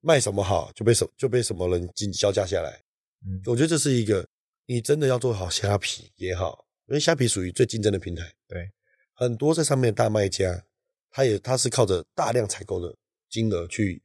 [0.00, 2.82] 卖什么好，就被什就被什么人进销价下来。
[3.26, 4.26] 嗯，我觉得这是一个
[4.66, 8.32] 你真的要做好虾皮也好，因为虾皮属于最竞争的平台。
[8.46, 8.70] 对，
[9.14, 10.64] 很多在上面的大卖家，
[11.10, 12.94] 他也他是靠着大量采购的
[13.28, 14.02] 金额去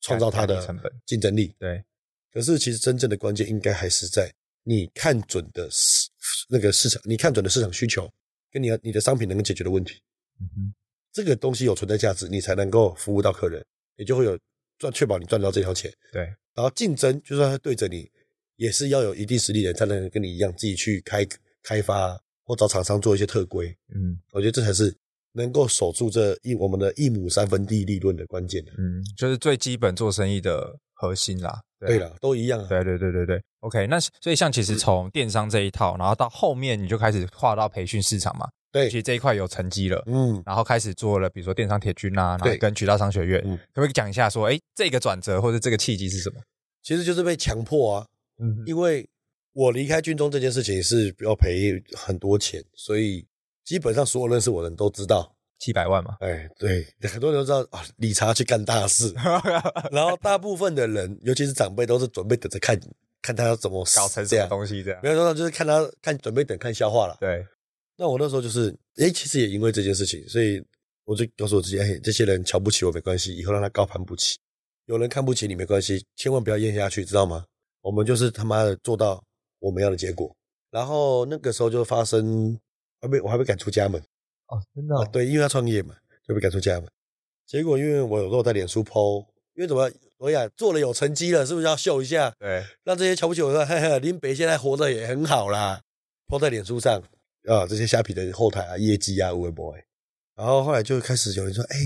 [0.00, 1.54] 创造他的成本竞争力。
[1.58, 1.84] 对，
[2.32, 4.32] 可是其实真正的关键应该还是在。
[4.68, 6.10] 你看准的市
[6.48, 8.12] 那个市场，你看准的市场需求，
[8.50, 10.02] 跟你你的商品能够解决的问题，
[10.40, 10.74] 嗯哼，
[11.12, 14.36] 这个东西有存在价值，你才能够服务到客人，也就会有
[14.78, 15.92] 赚，确保你赚到这条钱。
[16.12, 16.22] 对，
[16.54, 18.10] 然后竞争就算他对着你，
[18.56, 21.26] 也是要有一定实力的人才能跟你一样自己去开
[21.62, 23.68] 开发或找厂商做一些特规。
[23.94, 24.94] 嗯，我觉得这才是
[25.32, 28.64] 能够守住这一我们的一亩三分地利润的关键。
[28.78, 31.60] 嗯，就是最基本做生意的核心啦。
[31.78, 32.66] 对了，都一样啊。
[32.68, 33.86] 对对对对对，OK。
[33.86, 38.48] 那所以像其实从电商这一套，然后到后面你就开始跨到培训市场嘛。
[38.76, 40.02] 对，其实这一块有成绩了。
[40.06, 46.40] 嗯，然后开始做了，比如说电商铁军啊，然后跟渠道商学院，嗯，可不可以讲一下说，哎，这个转折或者这个契机是什么？
[46.82, 48.06] 其实就是被强迫啊。
[48.38, 49.08] 嗯，因为
[49.54, 53.26] 我离开军中这件事情是要赔很多钱，所以
[53.64, 55.32] 基本上所有认识我的人都知道。
[55.58, 59.10] 七百万嘛，哎，对，很多人都知道啊，理查去干大事，
[59.90, 62.78] 然后大部分的人，尤其是长辈，都是准备等着看，
[63.22, 67.16] 看他要怎么搞成这样东西，这样，没有说就是看他看准备等看笑话了。
[67.18, 67.42] 对，
[67.96, 70.62] 那我那时候就是，哎，其实也因为这件事情，所以
[71.04, 74.38] 我就告诉我自己，哎，这些人瞧不起我没关系，以后让他高攀不起。
[74.84, 77.44] 有人看不起你没关系，千万不要咽下去，知道吗？
[77.80, 79.22] 我们就是他妈的做到
[79.58, 80.34] 我们要的结果。
[80.70, 82.58] 然后那个时候就发生，
[83.00, 84.00] 还被我还被赶出家门。
[84.48, 85.04] 哦，真的、哦啊？
[85.06, 85.94] 对，因为要创业嘛，
[86.28, 86.88] 就被赶出家门。
[87.46, 92.34] 结果因为我有时候在脸书 po，因为怎么，我呀做了有成绩了，是不是要秀一下？
[92.38, 95.80] 对，让这些瞧不起我说，嘿嘿，林北现在活得也很好啦
[96.28, 97.02] ，po 在脸书上
[97.46, 99.74] 啊，这些虾皮的后台啊，业绩啊，微博。
[100.34, 101.76] 然后后来就开始有人说，哎，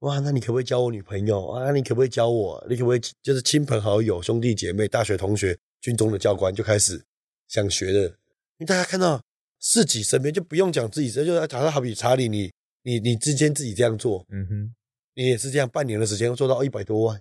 [0.00, 1.72] 哇，那你可不可以教我女朋友啊？
[1.72, 2.66] 你可不可以教我？
[2.68, 7.04] 你可不可以就是亲朋好友、兄弟姐妹、大学同学、军中的教官就开始
[7.48, 9.20] 想学的，因为大家看到。
[9.58, 14.74] 自己身边就不用讲自己，这就假设好比查理，你你你之间自己这样做，嗯哼，
[15.14, 17.20] 你也是这样，半年的时间做到一百多万，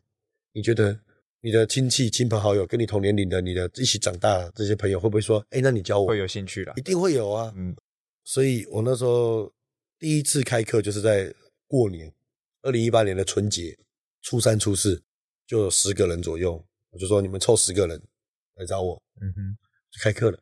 [0.51, 0.99] 你觉得
[1.45, 6.07] 你的亲戚、亲朋好友跟你同年龄的、你的一起长大的这些朋友会不会说，哎，那你教我？
[6.07, 7.75] 会有兴趣的，一定会有啊，嗯，
[8.23, 9.53] 所以我那时候
[9.99, 11.31] 第一次开课就是在
[11.67, 12.11] 过年，
[12.63, 13.77] 二零一八年的春节，
[14.23, 14.99] 初三、初四
[15.45, 16.53] 就有十个人左右，
[16.89, 18.01] 我就说你们凑十个人
[18.55, 19.57] 来找我，嗯哼，
[19.91, 20.39] 就开课了，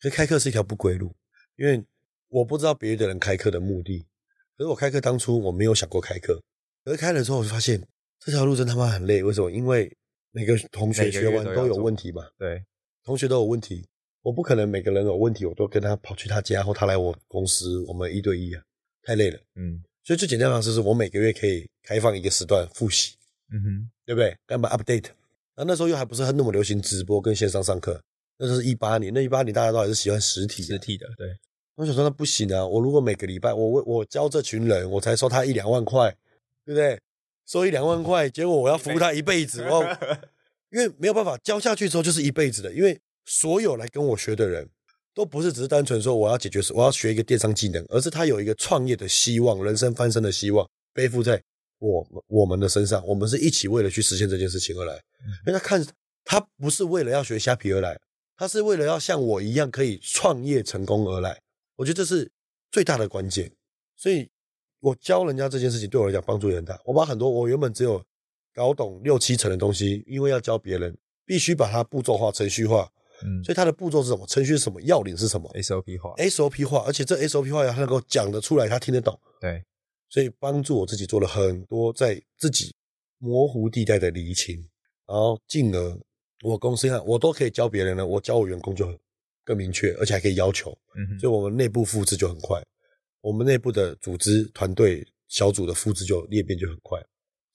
[0.00, 1.14] 所以开课是一条不归路。
[1.56, 1.84] 因为
[2.28, 3.98] 我不知道别的人开课的目的，
[4.56, 6.42] 可是我开课当初我没有想过开课，
[6.86, 7.86] 可是开了之后我就发现
[8.18, 9.22] 这条路真他妈很累。
[9.22, 9.50] 为什么？
[9.50, 9.94] 因为
[10.30, 12.26] 每个同学学完都有问题嘛。
[12.38, 12.64] 对，
[13.04, 13.86] 同学都有问题，
[14.22, 18.62] 我不可能每个人有问题我都跟他跑去他家或他来我公司，我们一对一啊，
[19.02, 19.38] 太累了。
[19.54, 23.16] 嗯，所以最简单的方式是我每个月可以开放一个时段复习。
[23.50, 24.36] 嗯哼，对不对？
[24.46, 25.06] 干嘛 update？
[25.56, 28.00] 那那时候又还不是很那么流行直播跟线上上课，
[28.36, 31.26] 那时候是一八年，那一八年大家都还是喜欢实体实体的，对。
[31.76, 32.66] 我想说那不行啊！
[32.66, 36.10] 我如果每个礼拜我我我教这群人，我才收他一两万块，
[36.64, 37.00] 对不对？
[37.48, 39.82] 收一两万块，结果我要服务他一辈子哦，
[40.70, 42.70] 因为没有办法教下去之后就是一辈子的。
[42.74, 44.68] 因为所有来跟我学的人
[45.14, 51.42] 都不是只是单纯说我要解决我要学一个电商技能，而是他有一个创业的希望、人生翻身的希望，背负在
[51.78, 53.04] 我我们的身上。
[53.06, 54.94] 我们是一起为了去实现这件事情而来，
[55.46, 55.82] 因为他看
[56.24, 57.98] 他不是为了要学虾皮而来，
[58.36, 61.40] 他是为了要像我一样可以创业成功而来。
[61.76, 62.30] 我觉得这是
[62.70, 63.50] 最大的关键，
[63.96, 64.28] 所以
[64.80, 66.80] 我教人家这件事情对我来讲帮助也很大。
[66.84, 68.02] 我把很多我原本只有
[68.54, 72.90] 搞懂六七成的东西，因为要教别人，必须把它步骤化、程序化。
[73.22, 74.26] 嗯，所以它的步骤是什么？
[74.26, 74.80] 程序是什么？
[74.82, 79.18] 要领是什么？SOP 化，SOP 化，而且这 SOP 化要他能够讲得出来，他听得懂。
[79.40, 79.64] 对，
[80.08, 82.74] 所以帮助我自己做了很多在自己
[83.18, 84.56] 模糊地带的厘清，
[85.06, 85.98] 然后进而
[86.44, 88.98] 我公司上我都可以教别人了，我教我员工就很。
[89.44, 92.62] 更明确，而且还可以要求，嗯，所以我们内部复制就很快，
[93.20, 97.00] 我们内部的组织团队小组的复制就裂变就很快，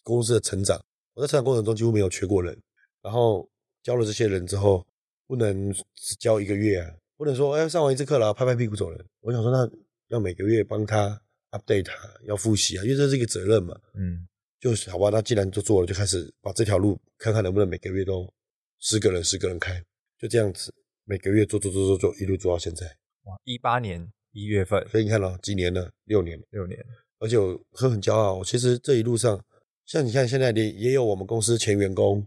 [0.03, 2.57] 公司的成长，我在成长过程中几乎没有缺过人，
[3.01, 3.49] 然后
[3.81, 4.85] 教了这些人之后，
[5.27, 9.69] 不能只教一个月啊，不能说哎上完一次课了拍拍屁股走人，我想说那
[10.09, 11.21] 要每个月帮他
[11.51, 14.27] update 他，要复习啊，因为这是一个责任嘛，嗯，
[14.59, 18.31] 就是好吧，那既然都做了，就开始把这条路看看能不能每个月都
[18.79, 19.83] 十个人十个人开，
[20.17, 20.73] 就这样子。
[21.05, 22.85] 每个月做做做做做，一路做到现在。
[23.23, 25.89] 哇，一八年一月份，所以你看了几年了？
[26.05, 26.77] 六年，六年。
[27.19, 28.43] 而且我很很骄傲。
[28.43, 29.41] 其实这一路上，
[29.85, 32.21] 像你看，现在也也有我们公司前员工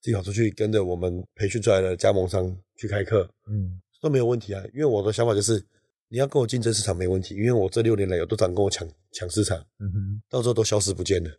[0.00, 4.64] 自己跑出去跟着我们培训出来的加盟商去开课，嗯，都没有问题啊。
[4.72, 5.62] 因为我的想法就是，
[6.08, 11.30] 你要跟我竞争市场没问题，因为我这六年来有多少人跟我抢抢市场，嗯哼，到时候都消失不见了。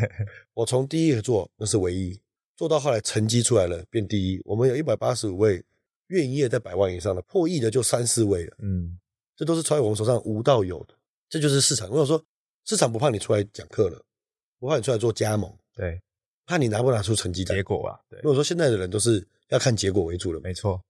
[0.54, 2.18] 我从第一个做那是唯一，
[2.56, 4.40] 做到后来成绩出来了变第一。
[4.44, 5.62] 我们有一百八十五位。
[6.08, 8.56] 月营业在百万以上的，破亿的就三四位了。
[8.62, 8.96] 嗯，
[9.36, 10.94] 这都是揣我们手上无到有的，
[11.28, 11.86] 这就是市场。
[11.88, 12.24] 如果说
[12.64, 14.02] 市场不怕你出来讲课了，
[14.58, 16.00] 不怕你出来做加盟，对，
[16.46, 18.00] 怕你拿不拿出成绩单结果啊。
[18.08, 20.80] 对，如果说现在的人都是要看结果为主了，没错。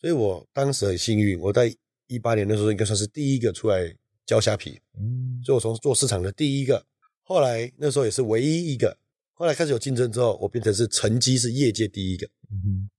[0.00, 1.74] 所以我当时很幸运，我在
[2.08, 3.94] 一八年的时候应该算是第一个出来
[4.26, 4.80] 教虾皮。
[4.98, 6.84] 嗯，所以我从做市场的第一个，
[7.22, 8.98] 后来那时候也是唯一一个。
[9.34, 12.26] 后来开始有竞争之后，我变成是成绩是业界第一个。
[12.50, 12.90] 嗯哼。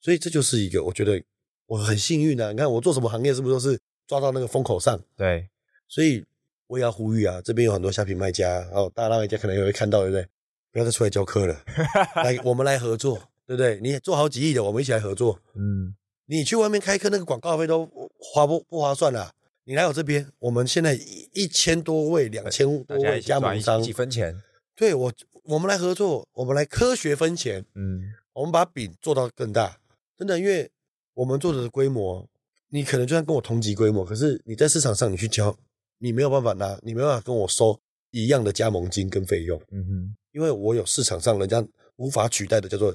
[0.00, 1.22] 所以这就是一个我觉得
[1.66, 2.50] 我很幸运啊！
[2.52, 3.78] 你看我做什么行业，是不是都是
[4.08, 5.00] 抓到那个风口上？
[5.16, 5.48] 对，
[5.86, 6.24] 所以
[6.66, 10.26] 我也要呼吁啊，这边有很多虾皮卖家，然后大卖家可能也会看到，对不对？
[10.72, 11.62] 不要再出来教课了，
[12.24, 13.78] 来，我们来合作，对不对？
[13.80, 15.38] 你做好几亿的，我们一起来合作。
[15.54, 15.94] 嗯，
[16.26, 17.86] 你去外面开课，那个广告费都
[18.18, 19.32] 划不不划算了。
[19.64, 20.98] 你来我这边，我们现在
[21.32, 24.42] 一千多位、两千多位加盟商一起分钱。
[24.74, 25.12] 对我，
[25.44, 27.64] 我们来合作，我们来科学分钱。
[27.74, 29.78] 嗯，我们把饼做到更大，
[30.16, 30.70] 真的，因为
[31.14, 32.26] 我们做的规模，
[32.70, 35.56] 你可能就算跟我同级规模，可是你在市场上你去交，
[35.98, 37.78] 你没有办法拿，你没办法跟我收
[38.10, 39.60] 一样的加盟金跟费用。
[39.70, 41.66] 嗯哼，因为我有市场上人家
[41.96, 42.94] 无法取代的叫做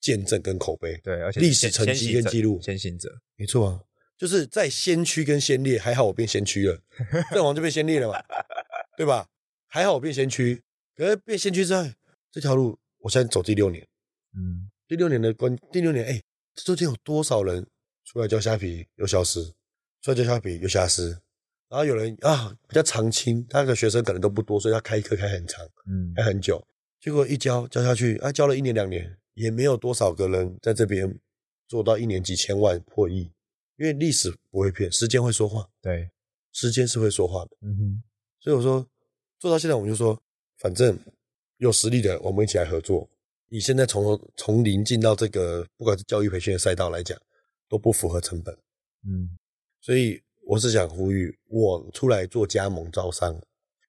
[0.00, 0.98] 见证跟口碑。
[1.02, 3.80] 对，而且历史成绩跟记录，先行者，没错啊。
[4.16, 6.78] 就是在先驱跟先烈，还好我变先驱了，
[7.32, 8.22] 阵亡就变先烈了嘛，
[8.96, 9.26] 对吧？
[9.66, 10.62] 还好我变先驱，
[10.96, 11.84] 可是变先驱之后，
[12.30, 13.84] 这条路我现在走第六年，
[14.36, 16.22] 嗯，第六年的关，第六年，哎，
[16.54, 17.66] 这中间有多少人
[18.04, 19.44] 出来教虾皮又消失，
[20.02, 21.10] 出来教虾皮又消失，
[21.68, 26.64] 然后有人啊比较长青，他的学生可能都不多，所以他开课开很长，嗯，开很久，
[27.00, 31.18] 结果一教教下去，啊，教了一年两年，也没有多少个人在这边
[31.66, 33.30] 做到一年几千万破亿。
[33.76, 35.68] 因为历史不会骗，时间会说话。
[35.82, 36.08] 对，
[36.52, 37.56] 时间是会说话的。
[37.62, 38.02] 嗯哼，
[38.38, 38.86] 所以我说
[39.40, 40.16] 做到现在，我们就说，
[40.58, 40.96] 反正
[41.56, 43.10] 有实力的，我们一起来合作。
[43.48, 47.20] 你现在从从零进到这个，不管是教育培训的赛道来讲，
[47.68, 48.56] 都不符合成本。
[49.06, 49.36] 嗯，
[49.80, 53.40] 所以我是想呼吁，我出来做加盟招商，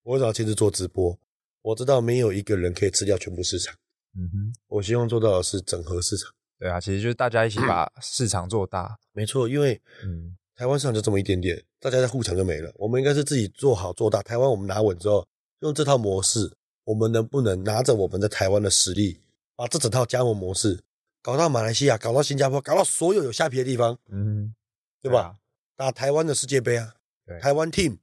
[0.04, 1.18] 我想要亲自做直播。
[1.62, 3.76] 我知道没有一个人可以吃掉全部市场。
[4.18, 6.32] 嗯哼，我希望做到的是整合市场。
[6.58, 9.50] 对啊，其实就是大家一起把市场做大， 没错。
[9.50, 12.72] 因为嗯，台湾市场就这么一点点，大家在互抢就没了。
[12.76, 14.22] 我们应该是自己做好做大。
[14.22, 15.28] 台湾我们拿稳之后，
[15.60, 16.50] 用这套模式，
[16.86, 19.20] 我们能不能拿着我们在台湾的实力，
[19.56, 20.82] 把这整套加盟模式
[21.26, 24.54] 搞到马来西亚，搞到新加坡，搞到所有有虾皮的地方，嗯，
[25.02, 25.36] 对吧？
[25.76, 26.94] 打台湾的世界杯啊，
[27.26, 27.98] 对，台湾 team。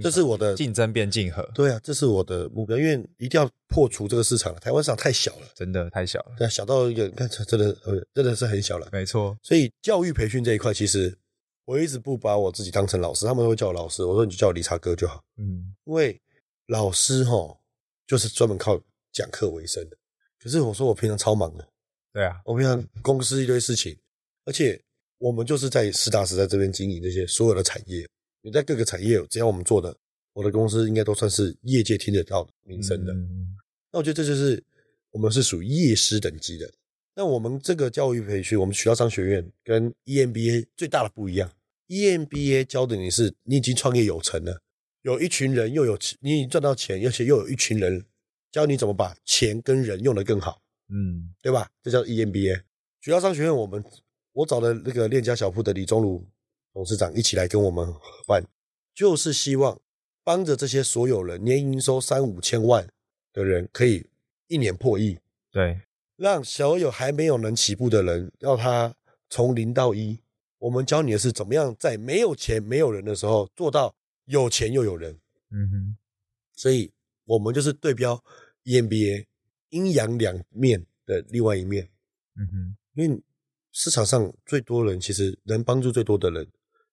[0.00, 4.60] 这是我的竞争变竞合，对啊，这是我的目标，因为一定要破除这个市场了。
[4.60, 8.88] 台湾市场太小了，真的太小了，对，小到一个，看真的，呃，真的是很小了。
[8.92, 11.18] 没错，所以教育培训这一块，其实
[11.64, 15.20] 我一直不把我自己当成老师，他们都会叫我老师，我说你就叫我理查哥就好。
[15.38, 16.20] 嗯，因为
[16.68, 17.58] 老师哈，
[18.06, 19.96] 就是专门靠讲课为生的。
[20.38, 21.66] 可是我说我平常超忙的，
[22.12, 23.96] 对啊，我平常公司一堆事情，
[24.44, 24.80] 而且
[25.18, 28.08] 我们就是在实打实在这边经营这些所有的产业。
[28.42, 29.96] 你在各个产业，只要我们做的，
[30.32, 33.12] 我的公司应该都算是业界听得到名声的。
[33.12, 33.54] 嗯、
[33.92, 34.62] 那我觉得这就是
[35.10, 36.72] 我们是属于业师等级的。
[37.14, 41.52] 那我们这个教育培训，我们学校商学院跟 EMBA 最大的不一样
[41.88, 44.62] ，EMBA 教的你是你已经创业有成了，
[45.02, 48.04] 有一群人又有你已经赚到钱，而且又有一群人
[48.50, 51.70] 教你怎么把钱跟人用得更好，嗯，对吧？
[51.82, 52.62] 这叫 EMBA。
[53.00, 53.82] 渠道商学院，我们
[54.32, 56.26] 我找了那个链家小铺的李宗儒。
[56.72, 58.44] 董事长一起来跟我们合办，
[58.94, 59.80] 就是希望
[60.22, 62.86] 帮着这些所有人，年营收三五千万
[63.32, 64.06] 的人，可以
[64.46, 65.18] 一年破亿。
[65.50, 65.80] 对，
[66.16, 68.94] 让所有还没有能起步的人，要他
[69.28, 70.20] 从零到一。
[70.58, 73.92] 我们教你的是怎么样在没有钱、没有人的时候，做到
[74.26, 75.18] 有钱又有人。
[75.50, 75.96] 嗯哼，
[76.54, 76.92] 所以
[77.24, 78.22] 我们就是对标
[78.64, 79.26] EMBA
[79.70, 81.88] 阴阳两面的另外一面。
[82.36, 83.22] 嗯哼，因为
[83.72, 86.46] 市场上最多人，其实能帮助最多的人。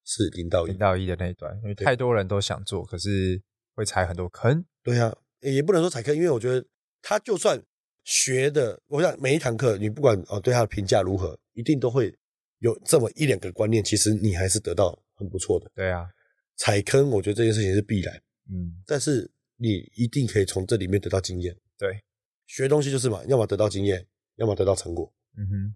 [0.09, 3.41] 是零到一，零到一的那一段，因为太多人都想做，可是
[3.75, 4.63] 会踩很多坑。
[4.82, 6.65] 对啊，也不能说踩坑，因为我觉得
[7.01, 7.61] 他就算
[8.05, 12.17] 学的，我想每一堂课，你不管哦对他的评价如何，一定都会
[12.59, 15.69] 有这么一两个观念，其实你还是得到很不错的。
[15.75, 16.07] 对啊，
[16.55, 18.15] 踩坑，我觉得这件事情是必然。
[18.49, 21.53] 嗯，但是你一定可以从这里面得到经验。
[21.78, 22.01] 对，
[22.48, 24.04] 学东西就是嘛，要么得到经验，
[24.38, 25.14] 要么得到成果。
[25.38, 25.76] 嗯哼，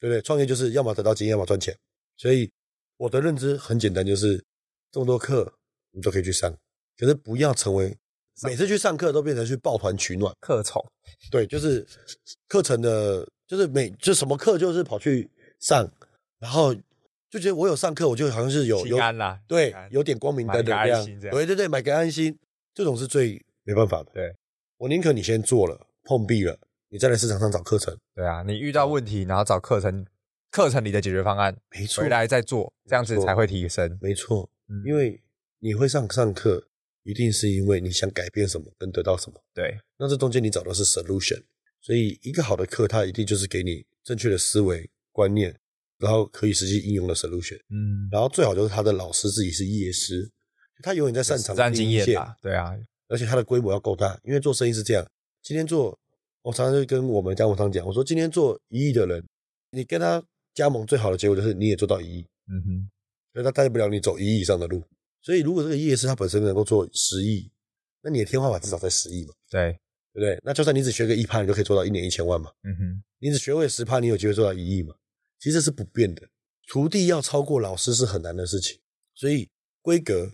[0.00, 0.20] 对不对？
[0.20, 1.76] 创业就是要么得到经验，要么赚钱。
[2.16, 2.50] 所以。
[2.98, 4.42] 我的认知很简单，就是
[4.90, 5.52] 这么多课
[5.90, 6.50] 你都可以去上，
[6.96, 7.94] 可是不要成为
[8.42, 10.82] 每次去上课都变成去抱团取暖课宠。
[11.30, 11.86] 对，就是
[12.48, 15.28] 课程的，就是每就什么课就是跑去
[15.60, 15.86] 上，
[16.38, 16.74] 然后
[17.28, 18.96] 就觉得我有上课，我就好像是有有
[19.46, 22.34] 对有点光明灯的这样，对对对，买个安心，
[22.72, 24.10] 这种是最没办法的。
[24.14, 24.34] 对，
[24.78, 27.94] 我宁可你先做了碰壁了，你再来市场上找课程。
[28.14, 30.06] 对啊，你遇到问题然后找课程。
[30.48, 33.98] 课程里的解决方案，没错，回来再做，这样子才会提升。
[34.00, 34.48] 没错，
[34.86, 35.20] 因为
[35.58, 36.66] 你会上上课，
[37.02, 39.38] 一定是因为你想改变什么，跟得到什么。
[39.52, 41.42] 对，那这中间你找的是 solution，
[41.82, 45.54] 所以一个好的课，它一定就是给你正确的思维观念，
[45.98, 47.56] 然后可以实际应用的 solution。
[47.68, 50.30] 嗯，然后最好就是他的老师自己是业师，
[50.82, 52.34] 他永远在擅长实战经验啊。
[52.40, 52.72] 对啊，
[53.08, 55.06] 而且他的规模要够大，因为做生意是这样。
[55.46, 55.96] 今天做，
[56.42, 59.24] 我常常就跟我们加盟商讲，我说今天做一亿的人，
[59.70, 60.20] 你跟他。
[60.54, 62.90] 加盟最好的结果就是你也做到一亿，嗯哼，
[63.34, 64.82] 所以他带不了你走一亿以上的路。
[65.20, 67.52] 所以如果这个夜市他本身能够做十亿，
[68.00, 69.72] 那你的天花板至少在十亿嘛，对，
[70.14, 70.40] 对不对？
[70.42, 74.94] 那就算你只学个一趴，你就可以做到一年一千万嘛，嗯哼，你只学会十趴，你有机会做到一亿嘛？
[75.38, 76.26] 其实是不变的，
[76.68, 78.80] 徒弟要超过老师是很难的事情。
[79.14, 79.46] 所以
[79.82, 80.32] 规格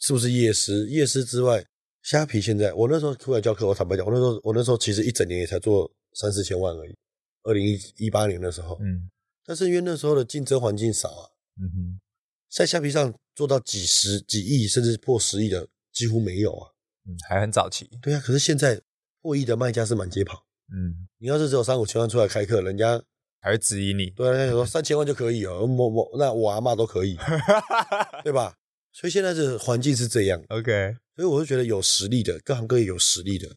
[0.00, 0.86] 是不是夜师？
[0.88, 1.64] 夜师之外，
[2.02, 6.94] 虾皮现在我那时候出来教课，我坦白讲，我那时候我那时候其实一整年也才做三四千万而已。
[7.44, 9.08] 二零一八年的时候，嗯，
[9.44, 11.30] 但是因为那时候的竞争环境少啊，
[11.60, 12.00] 嗯哼，
[12.50, 16.70] 在虾皮上做到几十几亿甚至破十亿的几乎没有啊，
[17.06, 18.80] 嗯，还很早期，对啊，可是现在
[19.20, 23.00] 破亿的卖家是满街跑，嗯，你要是只有三五千万出来开课，人家
[23.40, 27.16] 还会质疑你，对啊，说三千万就可以哦，某某那我阿嬷都可以，
[28.22, 28.56] 对吧？
[28.92, 33.48] 所以现在这环境是这样，OK，所以我就觉得有实力的各行各业有实力的，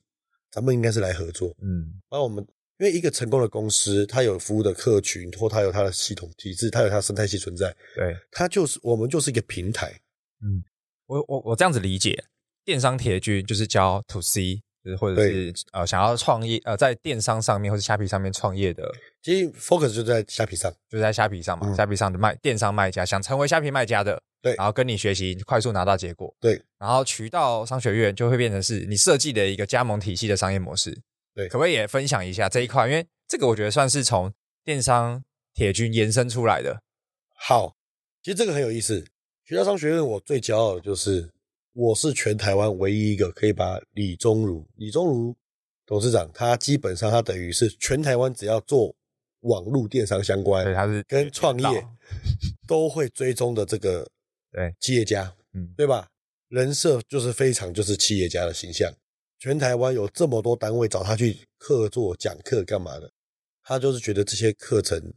[0.49, 2.45] 咱们应该是来合作，嗯，把我们。
[2.77, 7.73] 因为一个成功的公司，它有服务的客群，或它有它的系统体制，它有它的生态系存在。
[7.95, 9.89] 对，它就是我们就是一个平台。
[10.41, 10.61] 嗯，
[11.05, 12.25] 我我我这样子理解，
[12.65, 18.87] 电商铁军就是教 to C，就是或者是呃想要创业呃在电商上面或者虾皮上面创业的，
[19.23, 31.01] 其实 focus 就在虾皮上，就在虾皮上嘛，虾、嗯、皮上的卖电商卖家想成为虾皮卖家的，对，然后跟你学习，快速拿到结果，对，然后渠道商学院就会变成是你设计的一个加盟体系的商业模式。
[31.33, 32.87] 对，可不可以也分享一下这一块？
[32.87, 34.31] 因为这个我觉得算是从
[34.63, 35.23] 电商
[35.53, 36.79] 铁军延伸出来的。
[37.33, 37.75] 好，
[38.21, 39.03] 其实这个很有意思。
[39.43, 41.29] 渠道商学院，我最骄傲的就是
[41.77, 45.35] 我是全台湾唯一一个可以把李宗儒、李宗儒
[45.85, 48.95] 董事长，他基本上他等于是全台湾只要做
[49.41, 51.87] 网络电商相关，对，他是跟创业
[52.65, 54.09] 都会追踪的这个
[54.53, 56.07] 对企业家，嗯，对吧？
[56.47, 58.93] 人设就是非常就是企业家的形象。
[59.37, 63.11] 全台湾有这么多单位找他去客座讲课干嘛的，
[63.61, 65.13] 他就是觉得这些课程，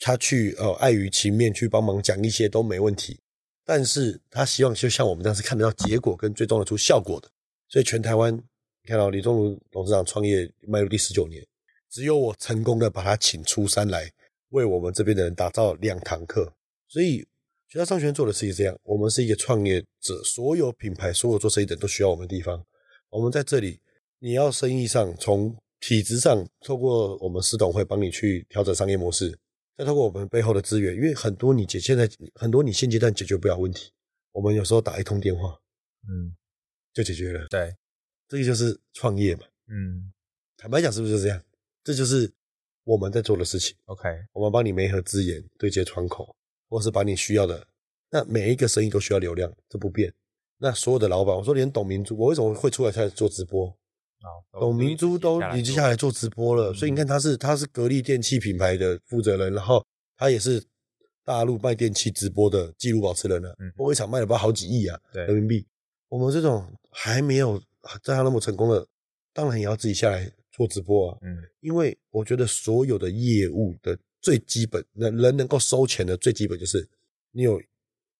[0.00, 3.20] 他去呃碍于情面去帮忙讲一些都没问题，
[3.68, 7.28] 但是他希望就像我们这样是看得到结果跟最终的出效果的，
[7.68, 11.46] 所以全台湾你看到李宗儒董事长创业迈入第十九年，
[11.90, 14.10] 只有我成功的把他请出山来
[14.48, 16.50] 为我们这边的人打造两堂课，
[16.88, 17.18] 所以
[17.68, 22.64] 学校商学院做的事情是这样，我们是一个创业者，所有品牌所有做生意的人都需要我们的地方。
[23.10, 23.78] 我们在这里，
[24.18, 29.38] 你要生意上从体制上，透过我们司董会帮你去调整商业模式，
[29.78, 33.92] 再透过我们背后的资源，因为很多你解现在很多你现阶段解决不了问题，
[34.32, 35.56] 我们有时候打一通电话，
[36.08, 36.34] 嗯，
[36.92, 37.46] 就解决了。
[37.46, 37.72] 对，
[38.26, 39.42] 这个就是创业嘛。
[39.68, 40.12] 嗯，
[40.56, 41.40] 坦白讲，是不是就这样？
[41.84, 42.28] 这就是
[42.82, 43.76] 我们在做的事情。
[43.84, 46.34] OK，我们帮你媒合资源，对接窗口，
[46.68, 47.64] 或是把你需要的，
[48.10, 50.12] 那每一个生意都需要流量，这不变。
[50.56, 53.78] 那所有的老板，我说连董明珠，我为什么会出来开始做直播？
[54.22, 59.84] 哦，董明珠都已经下来做直播了，嗯、所以你看他是他是格力电器品牌的负责人，然后
[60.16, 60.62] 他也是
[61.24, 63.54] 大陆卖电器直播的纪录保持人了。
[63.60, 65.66] 嗯，我一场卖了不知道好几亿啊，人民币。
[66.08, 67.58] 我们这种还没有
[68.02, 68.86] 在他那么成功的，
[69.32, 71.18] 当然也要自己下来做直播啊。
[71.22, 76.88] 嗯，因为我觉得所有的业务的最基本，人人能够收钱的最基本就是
[77.30, 77.60] 你有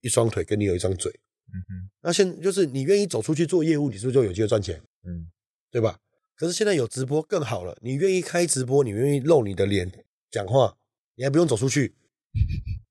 [0.03, 1.11] 一双腿，跟你有一张嘴。
[1.51, 4.79] 嗯哼，那现就是你愿意走出去做业务，你是不是就有机会赚钱？
[5.05, 5.27] 嗯，
[5.71, 5.99] 对吧？
[6.37, 9.91] 可是现在有直播更好了，你愿意开直播，你愿意露你的脸
[10.31, 10.77] 讲话，
[11.17, 11.95] 你还不用走出去，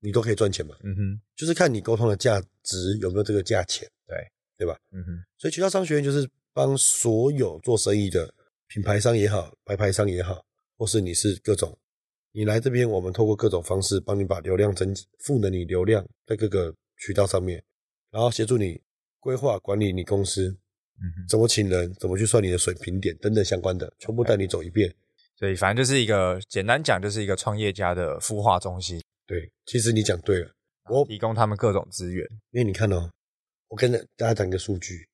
[0.00, 0.76] 你都可以赚钱嘛。
[0.82, 4.16] 嗯哼，就是看你沟通的价值有没有这个价钱，对
[4.58, 4.78] 对吧？
[4.92, 8.32] 嗯哼，所以渠道商学院就是帮所有做生意的
[8.66, 10.44] 品牌商也好，白牌商也好，
[10.76, 11.76] 或是你是各种，
[12.32, 17.64] 你来这边，我们透过各种方式帮你把流量增，赋能你流量在各个渠道上面。
[18.10, 18.80] 然后协助你
[19.20, 20.56] 规划管理你公司，
[21.00, 24.92] 嗯，怎么请人，怎么去算你的水平点等等相关的，全部带你走一遍。
[25.36, 29.00] 所以反正就是一个简单讲，就是一个创业家的孵化中心。
[29.26, 30.50] 对，其实你讲对了，
[30.90, 32.26] 我提供他们各种资源。
[32.50, 33.10] 因为你看哦，
[33.68, 35.08] 我跟大家讲一个数据，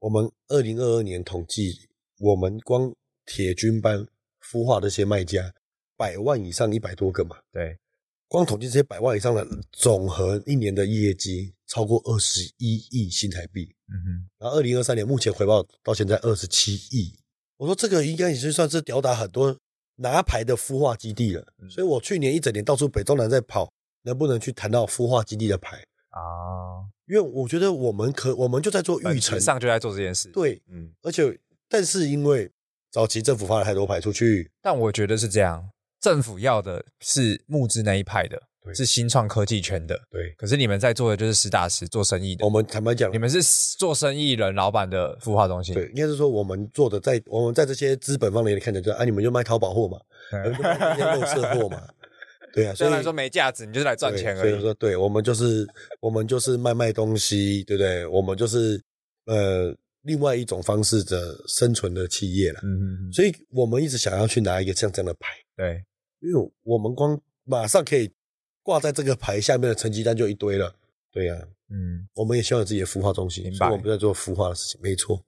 [0.00, 2.92] 我们二零二二年统计，我们光
[3.24, 4.06] 铁军班
[4.42, 5.54] 孵化这些卖家，
[5.96, 7.36] 百万以上一百多个嘛。
[7.52, 7.78] 对。
[8.26, 17.14] 光统计这些百万以上的总和一年的业绩超过二十一亿新台币，嗯哼，然后二零二三年目前回报到现在二十七亿，
[17.58, 19.56] 我说这个应该已经算是吊打很多
[19.96, 23.70] 拿牌的孵化基地了，嗯，所以我去年一整年到处北中南在跑，
[24.02, 25.76] 能不能去谈到孵化基地的牌
[26.08, 26.88] 啊？
[27.06, 31.38] 因为我觉得我们可我们就在做育成上就在做这件事，对，嗯，而且
[31.68, 32.50] 但是因为
[32.90, 35.68] 早期政府发了太多牌出去，但我觉得是这样。
[36.00, 38.42] 政府要的是募资那一派的，
[38.74, 40.30] 是新创科技圈的，对。
[40.36, 42.44] 可是你们在做的就是实打实做生意的。
[42.44, 43.42] 我们坦白讲，你们是
[43.76, 45.74] 做生意人老板的孵化中心。
[45.74, 49.98] 对，应该是说我们做的在，我们在这些资本方面看起来就啊，你们就卖淘宝货嘛，
[50.44, 51.82] 你们就卖这些垃圾货嘛。
[52.54, 54.50] 对啊，虽然说没价值，你就是来赚钱而已。
[54.50, 55.66] 所以说，对我们就是
[56.00, 58.06] 我们就是卖卖东西，对不对？
[58.06, 58.78] 我们就是
[59.24, 62.60] 呃另外一种方式的生存的企业了。
[62.62, 63.12] 嗯嗯。
[63.12, 65.28] 所以我们一直想要去拿一个像这样的牌。
[65.56, 65.82] 对，
[66.20, 68.10] 因为我们光马上可以
[68.62, 70.74] 挂在这个牌下面的成绩单就一堆了。
[71.10, 73.52] 对呀、啊，嗯，我们也希望有自己的孵化中心？
[73.54, 75.22] 所以我们在做孵化的事情，没错。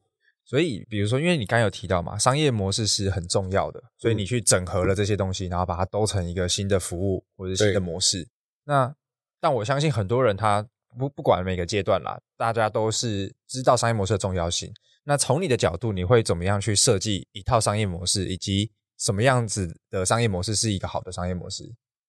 [0.47, 8.29] 所以，比如说，因为你刚刚有提到嘛，商业模式是很重要的，所以你去整合了这些东西，然后把它都成一个新的服务或者新的模式。
[8.65, 8.95] 那，
[9.41, 10.67] 但我相信很多人他
[10.99, 14.71] 不不管每个阶段啦，大家都是知道商业模式的重要性。
[15.05, 21.65] 那从你的角度，你会怎么样去设计一套商业模式，以及什么样子的商业模式是一个好的商业模式？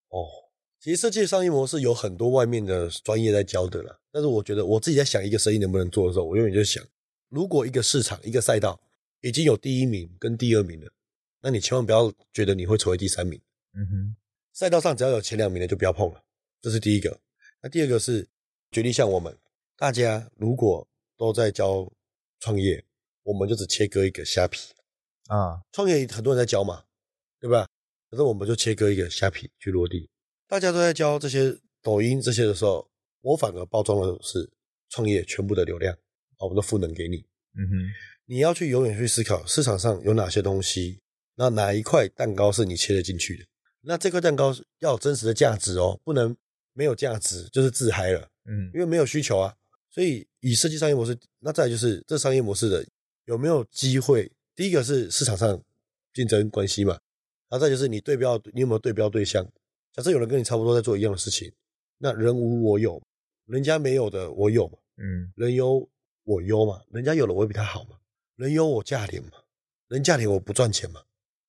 [0.09, 0.27] 哦，
[0.85, 6.85] 其实设计商业模式有很多外面的专业在教的啦，但是我觉得我自己在想一个生意能不能做的时候，我永远就想。
[7.29, 8.79] 如果一个市场、一个赛道
[9.21, 10.91] 已经有第一名跟第二名了，
[11.41, 13.41] 那你千万不要觉得你会成为第三名。
[13.73, 14.15] 嗯哼，
[14.53, 16.23] 赛道上只要有前两名的就不要碰了，
[16.61, 17.19] 这是第一个。
[17.63, 18.27] 那第二个是，
[18.69, 19.35] 举例像我们
[19.75, 21.91] 大家如果都在教
[22.39, 22.85] 创业，
[23.23, 24.71] 我们就只切割一个虾皮
[25.29, 25.59] 啊。
[25.71, 26.83] 创业很多人在教嘛，
[27.39, 27.67] 对吧？
[28.11, 30.07] 可是我们就切割一个虾皮去落地。
[30.55, 32.89] 大家都在教这些抖音这些的时候，
[33.19, 34.49] 我反而包装的是
[34.87, 35.93] 创业全部的流量。
[36.37, 37.17] 我们的赋能给你，
[37.57, 37.73] 嗯哼，
[38.25, 41.01] 你要去永远去思考市场上有哪些东西，
[41.35, 43.43] 那哪一块蛋糕是你切得进去的？
[43.81, 46.33] 那这块蛋糕要有真实的价值哦，不能
[46.71, 49.53] 没有价值就是自嗨了，嗯，因为没有需求啊。
[49.91, 52.87] 所以以设计商业模式，那再来就是这商业模式的
[53.25, 54.31] 有没有机会？
[54.55, 55.61] 第一个是市场上
[56.13, 56.93] 竞争关系嘛，
[57.49, 59.45] 然后再就是你对标，你有没有对标对象？
[59.95, 61.51] 假设有人跟你差不多在做一样的事情，
[61.97, 63.01] 那人无我有，
[63.45, 65.87] 人家没有的我有嘛，嗯，人有。
[66.27, 67.99] 我优嘛，人家有了我会比他好嘛，
[68.35, 69.33] 人有我价廉嘛，
[69.89, 70.99] 人价廉我不赚钱嘛，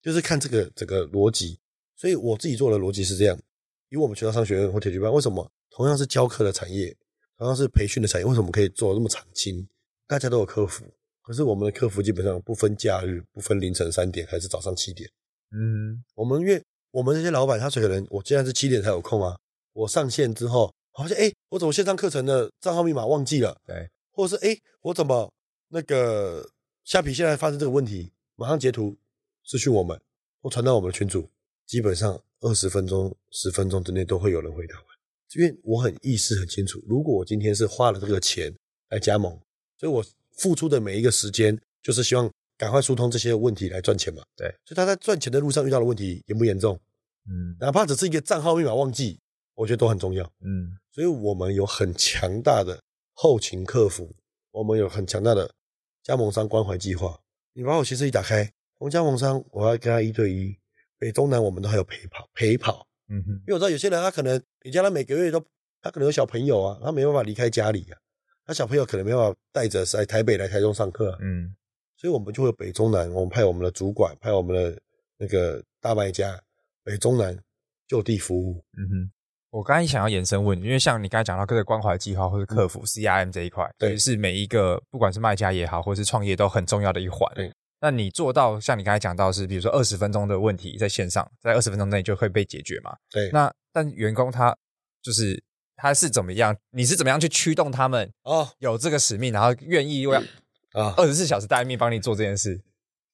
[0.03, 1.59] 就是看这个整个逻辑。
[1.97, 3.41] 所以我自己做的逻辑是这样：
[3.89, 6.95] 以我们学校商学院或铁局班，为什么同样是教课的产业，
[7.39, 9.67] 同样是培训的产业，为什么可以做得这么长青？
[10.07, 10.85] 大家都有客服，
[11.23, 15.09] 可是我们的客服基本上不分假日，不分凌晨三点还是早上七点。
[15.53, 16.63] 嗯，我们因为
[16.97, 19.39] 我们这些老板，他可能我现在是七点才有空啊，
[19.75, 23.55] 我上线之后，好像哎，我怎么线上课程的账号密码忘记了？
[23.67, 23.87] 对。
[24.13, 25.31] 或者是哎，我怎么
[25.69, 26.49] 那个
[26.85, 28.11] 虾皮现在发生这个问题？
[28.37, 28.97] 马上截图
[29.45, 30.01] 私讯我们，
[30.41, 31.29] 或传到我们的群组，
[31.67, 34.85] 基本上二十分钟、十分钟之内都会有人回答完。
[35.35, 38.51] 因为我很意识很清楚，如果我今天是花了这个钱
[38.89, 39.39] 来加盟，
[39.79, 40.03] 所以我
[40.39, 44.23] 付出的每一个时间，就是希望赶快疏通这些问题来赚钱嘛。
[44.35, 46.81] 对，所以他在赚钱的路上遇到的问题严不严重？
[47.29, 49.19] 嗯，哪怕只是一个账号密码忘记，
[49.55, 50.25] 我觉得都很重要。
[50.41, 52.79] 嗯，所以我们有很强大的。
[53.19, 54.15] 后勤客服，
[54.51, 55.51] 我们有很强大的
[56.03, 57.19] 加盟商关怀计划。
[57.55, 60.55] 你把我其实一打开，我们加盟商，我要跟他一对一，
[60.99, 62.87] 北中南我们都还有陪跑陪跑。
[63.09, 65.43] 嗯哼，因为我知道有些人他可能，你叫他每个月都，
[65.81, 67.97] 他可能有小朋友啊，他没办法离开家里啊，
[68.45, 71.19] 他小朋友可能没办法带着在台北来台中上课啊。
[71.23, 71.57] 嗯，
[71.97, 74.79] 所以我们就会有北中南，我们派我们的主管，派我们的
[75.17, 76.39] 那个大卖家，
[76.87, 77.37] 北中南
[77.89, 78.65] 就地服务。
[78.79, 79.13] 嗯哼。
[79.51, 87.21] 我刚才想要延伸问，因为像你刚才讲到各个关怀计划或者客服 CRM 这一块，对，是每一个不管是卖家也好，或者是创业都很重要的一环。
[87.35, 92.95] 对，那你做到像你刚才讲到是，比如说二十分钟的问题在线上，在二十分钟内就会被解决嘛？
[93.11, 93.31] 对。
[93.31, 94.55] 那但员工他
[95.01, 95.43] 就是
[95.75, 96.55] 他是怎么样？
[96.73, 98.51] 你是怎么样去驱动他们哦？
[98.59, 100.17] 有这个使命，然后愿意为
[100.73, 102.61] 啊二十四小时待命帮你做这件事？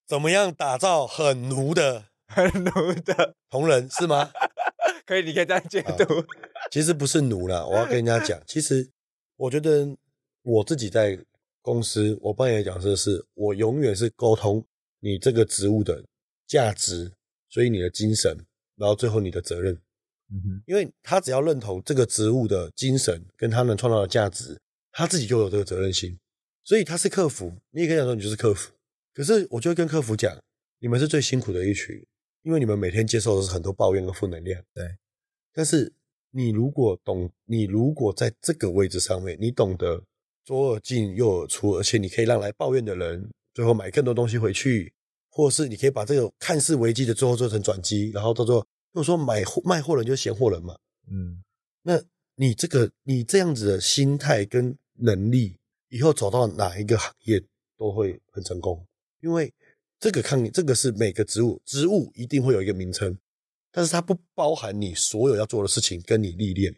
[0.08, 2.70] 怎么样打造很奴的很奴
[3.04, 4.30] 的同仁是吗？
[5.06, 6.24] 可以，你可以这样解读。
[6.70, 8.40] 其实不是奴啦，我要跟人家讲。
[8.46, 8.88] 其实
[9.36, 9.96] 我觉得
[10.42, 11.18] 我自己在
[11.60, 14.64] 公司，我扮演的角色是，我永远是沟通
[15.00, 16.04] 你这个职务的
[16.46, 17.12] 价值，
[17.48, 18.36] 所以你的精神，
[18.76, 19.74] 然后最后你的责任。
[20.30, 24.58] 嗯哼，因为他只要认同这个职务的精神跟他能创造的价值，
[24.92, 26.18] 他自己就有这个责任心。
[26.64, 28.72] 所以他是客服，你也可以讲说你就是客服。
[29.12, 30.38] 可是我就会跟客服讲，
[30.78, 32.02] 你们是最辛苦的一群。
[32.42, 34.84] 因为你们每天接受的是很多抱怨和负能量，对。
[35.52, 35.92] 但是
[36.30, 40.02] 你如果懂，你如果在这个位置上面，你懂得
[40.44, 44.92] 左耳进右耳出，而且你可以让来抱怨的人最后买更多东西回去，
[45.30, 50.76] 或是你可以把这个看似危机的最后做成转机，然后叫做，如果说买货卖货人就是闲货人嘛，
[51.10, 51.42] 嗯，
[51.82, 52.02] 那
[52.34, 55.58] 你这个你这样子的心态跟能力，
[55.90, 57.40] 以后走到哪一个行业
[57.76, 58.84] 都会很成功，
[59.20, 59.52] 因为。
[60.02, 63.16] 这个抗，这个是每个职务，职务一定会有一个名称，
[63.70, 66.74] 但是它不包含你所有要做的事情跟你历练。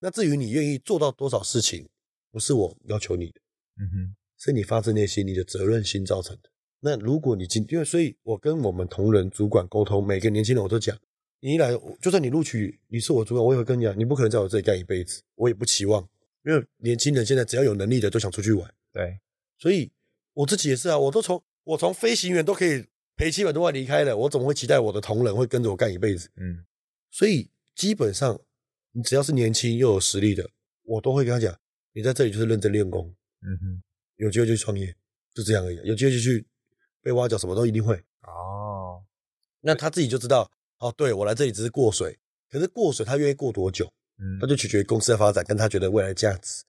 [0.00, 1.88] 那至于你愿意做到多少事情，
[2.32, 3.40] 不是我要求你的，
[3.78, 6.50] 嗯哼，是你发自内心你的责任心造成的。
[6.80, 10.98] 那如果你今，因为所以，我跟我们同仁主管沟通，每个年轻人我都讲，
[11.38, 11.70] 你一来，
[12.02, 16.02] 就算你录取，你是我主管，我也会跟你讲，你不可能在我这里干一辈子，我也不期望，
[16.44, 18.68] 因为年轻人现在只要有能力的都想出去玩。
[18.92, 19.20] 对，
[19.56, 19.92] 所以
[20.32, 22.86] 我自己也是啊，我都从我从飞行员都可以
[23.16, 26.30] 赔七百多万离开了，我怎么会期待我的同仁会跟着我干一辈子？
[26.36, 26.64] 嗯，
[27.10, 28.40] 所以基本上
[28.92, 30.48] 你只要是年轻又有实力的，
[30.84, 31.58] 我都会跟他讲，
[31.92, 33.12] 你在这里就是认真练功。
[33.42, 33.82] 嗯哼，
[34.16, 34.94] 有机会就去创业，
[35.34, 35.76] 就这样而已。
[35.82, 36.46] 有机会就去
[37.02, 37.96] 被挖角，什么都一定会。
[38.22, 39.02] 哦，
[39.60, 40.48] 那他自己就知道。
[40.78, 42.16] 哦，对，我来这里只是过水，
[42.48, 43.92] 可是过水他愿意过多久？
[44.18, 46.62] 嗯，那就取决于公司的发展跟他觉得未来的价值。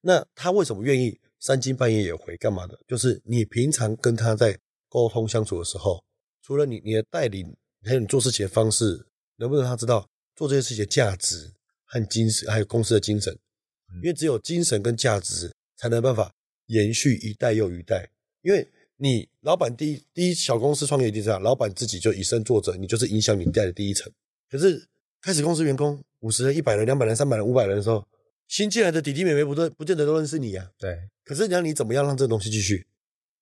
[0.00, 2.36] 那他为什么愿意三更半夜也回？
[2.36, 2.78] 干嘛的？
[2.86, 6.04] 就是你平常跟他在沟通相处的时候，
[6.42, 11.50] 除了你你的带领，还有你做事情的方式，能不能让他知道做这些事情的价值
[11.86, 13.36] 和精神，还有公司的精神？
[14.02, 16.32] 因为只有精神跟价值，才能办法
[16.66, 18.08] 延续一代又一代。
[18.42, 24.12] 因为你老板第一第一小公司创业一定这样，老板自己就以身作则，你就是影响你带的第一层。
[24.48, 24.86] 可是
[25.22, 28.06] 开始公司员工五十人、一百人、两百人、三百人、五百人的时候，
[28.50, 30.68] 新进来的弟弟妹妹不都不见得都认识你啊。
[30.76, 31.08] 对。
[31.24, 32.84] 可是你要你怎么样让这个东西继续？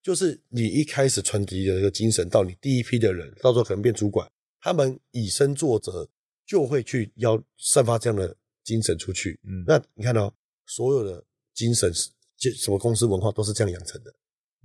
[0.02, 4.30] 就是你一开始传递的一个精神，到你第一批的人，到时候可能变主管，
[4.61, 6.06] 他们以身作则，
[6.46, 9.40] 就会去要散发这样的精神出去。
[9.44, 9.64] 嗯。
[9.66, 10.34] 那你看到、哦、
[10.66, 12.11] 所有的精神是
[12.52, 14.14] 什么公司文化都是这样养成的。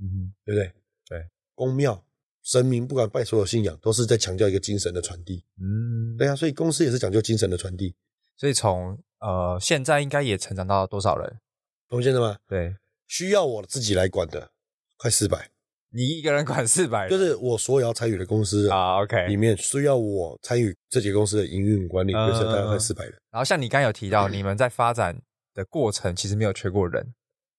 [0.01, 0.71] 嗯，对不对？
[1.07, 1.25] 对，
[1.55, 2.05] 宫庙
[2.43, 5.45] 神明不管拜所有信仰，都是在强调一个精神的传递。
[5.57, 7.95] 嗯，对啊，所以公司也是讲究精神的传递。
[8.35, 11.39] 所以从呃现在应该也成长到多少人？
[11.87, 12.35] 中间的吗？
[12.45, 12.75] 对，
[13.07, 14.51] 需要我自己来管的
[14.97, 15.49] 快四百。
[15.95, 17.09] 你一个人管四百人？
[17.09, 23.13] 就是我所有要参与的公司啊，OK，里面需要我参与这几个公司的营运管理，就是大概快四百人。
[23.31, 25.17] 然后像你刚刚有提到， 你们在发展
[25.53, 27.13] 的过程其实没有缺过人。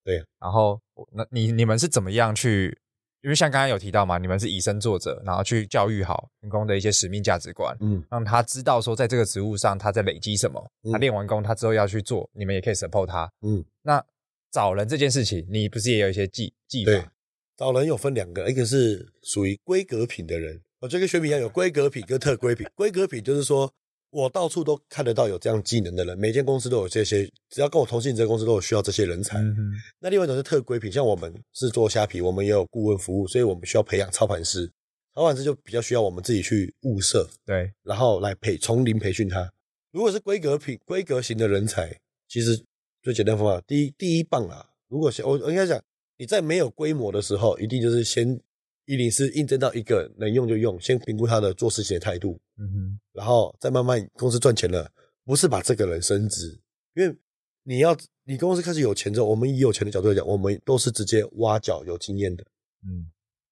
[0.05, 0.79] 对，然后
[1.12, 2.79] 那你你们是怎么样去？
[3.25, 13.64] 因为像刚刚有提到嘛，你们是以身作则，然后去教育好员工的一些使命价值观，嗯，让他知道说在这个职务上他在累积什么，嗯、他练完功他之后要去做，你们也可以 support 他，嗯。
[13.83, 14.05] 那
[14.53, 17.12] 找人这件事情，你不是也有一些技技法？
[17.57, 22.66] 找人有分两个，一个是属于规格品的人，我这个学品一样，有规格品跟特规品。
[22.75, 23.72] 规格品就是说。
[24.15, 29.39] 我到处都看得到有这样技能的人，每间公司都有这些，只要跟我同性质的公司都有需要这些人才。
[29.39, 34.71] 嗯、哼那另外一种是特规品，像我们是做虾皮，我们也有顾问服务，所以我们需要培养操盘师。
[35.17, 39.53] 操盘师就比较需要我们自己去物色，对，然后来培从零培训他。
[39.91, 41.99] 如果是规格品、规格型的人才，
[42.29, 42.65] 其实
[43.03, 45.83] 最简单方法，第一第一棒啊，如果我我应该讲
[46.19, 48.41] 你在没有规模的时候，一定就是先。
[48.87, 54.91] 一定是应征到一个能用就用，先评估他的做事情的态度，嗯哼，然后再慢慢公司赚钱了，
[55.24, 56.61] 不是把这个人升职，
[56.95, 57.16] 因为
[57.62, 62.45] 你要你公司开始有钱之后，我们以有钱的角度来讲，我们都是直接挖角有经验的，
[62.87, 63.11] 嗯，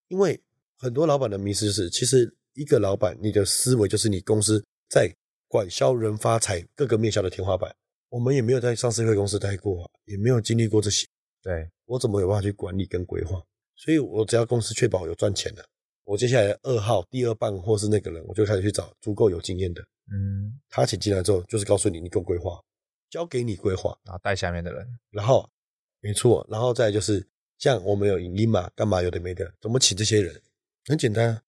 [0.08, 0.38] 因为
[0.76, 5.10] 很多老板的迷思是，其实一个老板你的思维就是你公司在
[5.48, 7.74] 管销人发财各个面向的天花板，
[8.10, 11.06] 我们也没有在上市会公司待过，也没有经历过这些，
[11.42, 13.42] 对，我怎么有办法去管理跟规划？
[13.82, 15.64] 所以，我只要公司确保有赚钱了，
[16.04, 19.82] 我接下来二号、第二棒或是那个人，我就开始去找足够有经验的。
[20.12, 22.62] 嗯，他请进来之后，就是告诉你，你给我规划，
[23.10, 24.86] 交给你规划，然后带下面的人。
[25.10, 25.50] 然后，
[25.98, 27.26] 没错，然后再就是
[27.58, 30.40] 像我们有影音嘛，干嘛有的没的，怎么请这些人？
[30.84, 31.42] 很简单，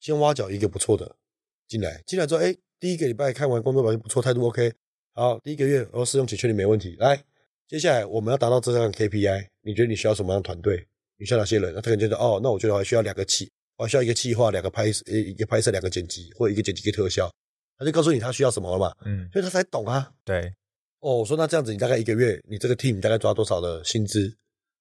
[0.00, 1.14] 先挖角一个不错的
[1.68, 4.72] 进来，进来之后，哎，第一个礼拜看完工作表现不错，态度 OK，
[5.12, 7.22] 好，第一个月我试用期确定没问题，来，
[7.68, 10.88] 接下来我们要达到这样的 KPI，你觉得你需要什么样的团队？
[11.18, 11.72] 你需要哪些人？
[11.74, 17.30] 那他可能觉得哦，那我觉得我还需要两个企，我还需要一个企划，两个拍摄，一个拍摄，两个剪辑，或者一个剪辑一个特效。
[17.78, 18.94] 他就告诉你他需要什么了嘛？
[19.04, 20.10] 嗯，所以他才懂啊。
[20.24, 20.52] 对。
[21.00, 24.34] 哦，我说那这样子，你大概一个月，你这个 team 大概抓多少的薪资？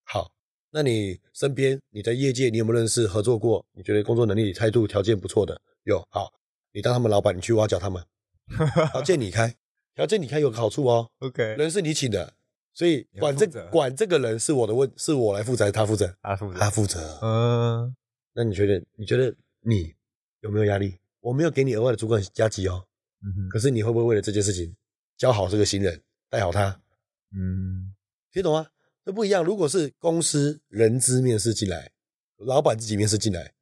[0.06, 0.32] 好，
[0.72, 3.66] 那你身边你在业界你有没有认识合作过？
[3.74, 5.60] 你觉得工作能力、态度、条件不错的？
[5.84, 6.06] 有。
[6.10, 6.32] 好，
[6.72, 8.04] 你当他们老板，你去挖角他们，
[8.92, 9.54] 条件你开，
[9.94, 11.10] 条件你开有个好处哦。
[11.20, 12.34] OK，人是你请的。
[12.76, 16.14] 所以管这管这个人是我的问，是我来负责他负责？
[16.22, 17.20] 他负责，他负责。
[17.22, 17.96] 嗯，
[18.34, 18.84] 那你觉得？
[18.98, 19.96] 你觉得你
[20.42, 21.00] 有没有压力？
[21.22, 22.86] 我没有给你额外的主管加急哦。
[23.24, 23.50] 嗯哼。
[23.50, 24.76] 可是你会不会为了这件事情
[25.18, 26.00] 教好这个新人，
[26.30, 26.82] 带好他？
[27.32, 27.96] 嗯，
[28.34, 28.68] 听懂吗？
[29.06, 29.42] 这不一样。
[29.42, 31.90] 如果是公司人资面试进来，
[32.40, 33.54] 老板自己面试进来，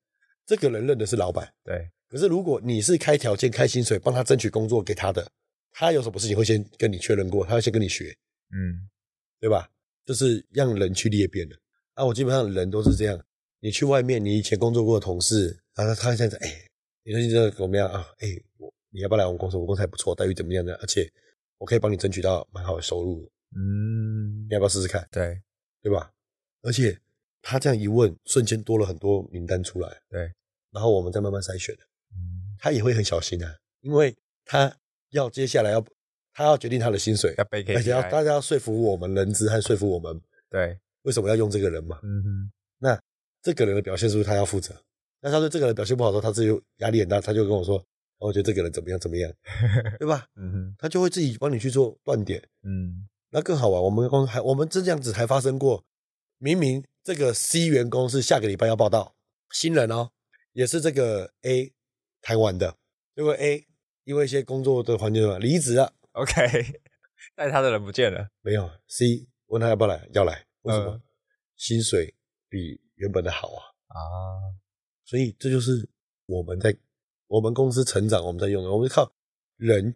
[0.44, 1.54] 这个人认的是老板。
[1.64, 1.92] 对。
[2.10, 5.32] 可是如果你是开条件、开薪水帮他争取工作给他的，
[5.72, 8.16] 他有什么事情会先跟你确认过，他会先跟你学。
[8.52, 8.90] 嗯。
[9.44, 9.70] 对吧？
[10.06, 11.56] 就是让人去裂变的
[11.96, 12.06] 啊！
[12.06, 13.26] 我基本上人都是这样。
[13.60, 16.50] 你去外面，你以前工作过的同事，然后他现在哎，
[17.04, 18.08] 你最近这个怎么样啊？
[18.20, 19.58] 哎，我你要不要来我们公司？
[19.58, 20.74] 我公司还不错，待遇怎么样呢？
[20.76, 21.12] 而且
[21.58, 23.30] 我可以帮你争取到蛮好的收入。
[23.54, 25.06] 嗯，你要不要试试看？
[25.12, 25.42] 对，
[25.82, 26.10] 对吧？
[26.62, 26.98] 而且
[27.42, 29.90] 他这样一问，瞬间多了很多名单出来。
[30.10, 30.22] 对，
[30.72, 31.76] 然后我们再慢慢筛选。
[32.16, 34.16] 嗯，他也会很小心啊，因为
[34.46, 34.74] 他
[35.10, 35.86] 要接下来要
[36.34, 40.20] 他要决定他的薪水，要背 KPI，而且要大家要说服我们人资和说服我们，
[40.50, 42.00] 对，为什么要用这个人嘛？
[42.04, 43.00] 嗯哼，那
[43.42, 44.76] 这个人的表现是不是他要负责？
[45.22, 47.82] 那他对这个人表现不好的时候，他自己就压力很大，他就跟我说，
[48.20, 49.32] 我觉得这个人怎么样怎么样，
[50.00, 50.26] 对吧？
[50.36, 53.82] 嗯哼，他就会自己帮你去做断点，嗯，那更好玩。
[53.82, 55.84] 我们公还我们这样子还发生过，
[56.40, 59.16] 明明这个 C 员工是下个礼拜要报道，
[59.52, 60.10] 新人哦，
[60.54, 61.72] 也是这个 A
[62.22, 62.76] 台湾的，
[63.16, 63.68] 因为 A
[64.04, 66.82] 因为一些工作的环境嘛离职了，OK，
[67.36, 70.94] 带他的人不见了，没有 C 问他要不要来，要来，为什么？
[70.94, 71.02] 嗯、
[71.58, 72.14] 薪水
[72.50, 74.00] 比原本的好啊啊。
[75.06, 75.88] 所以这就是
[76.26, 76.76] 我们在
[77.28, 79.12] 我们公司成长，我们在用的，我们靠
[79.58, 79.94] 人，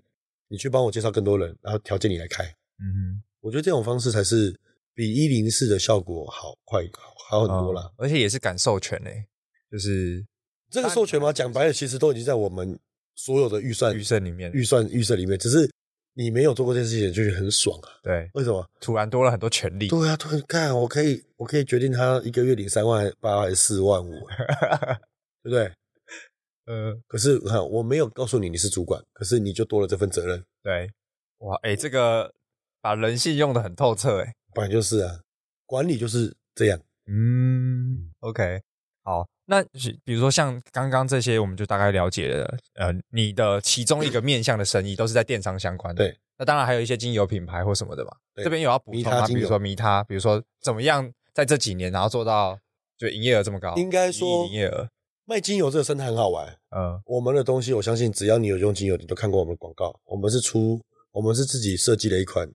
[0.47, 2.43] 你去帮我介绍更多人，然后条件你来开。
[2.43, 4.59] 嗯哼，我觉得这种方式才是
[4.93, 6.84] 比一零四的效果好快
[7.30, 9.26] 好，很多啦，哦，而且也是敢授权诶，
[9.72, 10.26] 就是
[10.70, 12.80] 这个授权嘛，讲白了，其实都已经在我们
[13.15, 15.70] 所有的预算预算里面，预算预算里面，只是。
[16.18, 17.89] 你没有做过这件事情，就觉得很爽啊！
[18.01, 18.68] 对，为什么？
[18.82, 19.88] 突然多了很多权利。
[19.88, 24.11] 对啊，突然看，我可以，我可以决定他一个月领三万八还是四万五，
[25.43, 25.72] 对不对？
[26.65, 30.43] 呃，可是看我没有告诉你你是主管，可是你就多了这份责任。
[30.63, 30.89] 对，
[31.38, 32.34] 哇，哎，这个
[32.82, 35.22] 把人性用的很透彻，哎，本来就是啊，
[35.68, 36.80] 管理就是这样。
[37.05, 38.59] 嗯，OK。
[39.03, 39.63] 好，那
[40.03, 42.57] 比如说像刚刚这些，我们就大概了解了。
[42.75, 46.03] 呃，你的其中一个面向的生意都是在电商相关的。
[46.03, 48.11] 对，那当然还有一些精油品牌或什么的嘛。
[48.35, 49.25] 这边有要补充吗？
[49.25, 52.59] 比如说迷他，比如说怎么样在这几年然后做到
[52.97, 53.73] 就营业额这么高？
[53.77, 54.89] 应该说营业额
[55.23, 56.45] 卖精油这个生态很好玩。
[56.75, 59.97] 嗯，我们的东西我相信只要你有用精油，你都看过我们的广告。
[60.03, 60.81] 我们是出，
[61.13, 62.51] 我们是自己设计了一款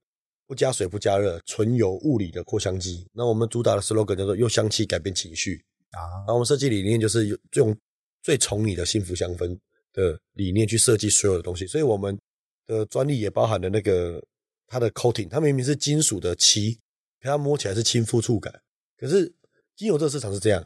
[0.46, 3.08] 不加水不加热纯油物理的扩香机。
[3.14, 5.64] 那我们主打的 slogan 叫做用香气改变情绪。
[5.92, 7.76] 啊，然后我们设计理念就是用
[8.22, 9.58] 最宠你的幸福香氛
[9.92, 12.18] 的理念去设计所有的东西，所以我们
[12.66, 14.22] 的专利也包含了那个
[14.66, 16.78] 它的 coating，它明明是金属的漆，
[17.20, 18.52] 可它摸起来是亲肤触感。
[18.96, 19.30] 可是
[19.76, 20.64] 精油这个市场是这样，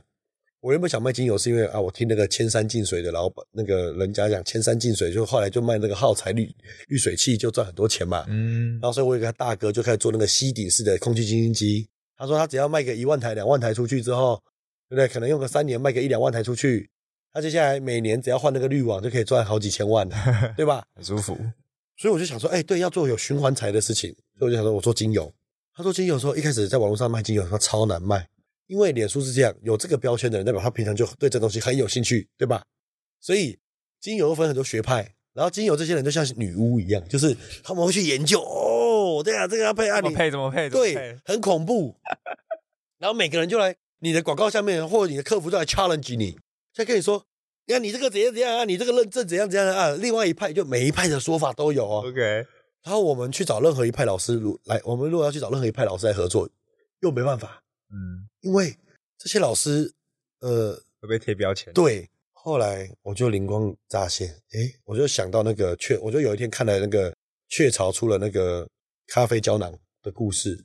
[0.60, 6.48] 我原本想卖精油是因为啊，我听那个千山净水的老板那个人家讲千山净水，就后来就卖那个耗材滤
[6.88, 8.24] 滤水器就赚很多钱嘛。
[8.28, 14.40] 嗯，然后所以我有个大哥就开始做那个吸顶式的空气清新机，他说他只要卖个一万台两万台出去之后。
[14.88, 15.08] 对不对？
[15.08, 16.88] 可能用个三年卖个一两万台出去，
[17.32, 20.08] 他接下来每年只要换那个滤网就可以赚好几千万，
[20.56, 20.84] 对吧？
[20.94, 21.36] 很舒服。
[21.96, 25.32] 所以我就想说，哎，对，要做有循环材的事情，所以我就想说，我做精油。
[25.74, 28.26] 他说精油的时候，一开始在网络上卖精油，他超难卖，
[28.66, 32.62] 因为脸书是这样，有这个标签的人代表他平常就对这东西很有兴趣，对吧？
[33.20, 33.58] 所以
[34.00, 40.68] 精油分很多学派，然后精油这些人就像女巫一样，就是他们会去研究，哦，对啊，这个要配啊，你配怎么配？
[40.70, 41.96] 对，很恐怖。
[42.98, 43.74] 然后每个人就来。
[44.00, 46.38] 你的广告下面，或者你的客服都来 challenge 你，
[46.74, 47.24] 再跟你说，
[47.66, 49.90] 你看你这个怎样怎样啊，你这个认证怎样怎样啊。
[49.92, 52.02] 另外一派就每一派的说法都有哦。
[52.06, 52.20] OK，
[52.82, 56.48] 然后我们去找任何一派老师如来，我们如果要去找任何一派老师来合作，
[57.00, 58.76] 又没办法，嗯，因为
[59.18, 59.92] 这些老师
[60.40, 61.72] 呃会被贴标签。
[61.72, 67.12] 对，后来我就灵光乍现，诶，我就想到那个雀，我就有一天看了那个
[67.48, 68.68] 雀巢出了那个
[69.08, 70.64] 咖啡胶囊的故事，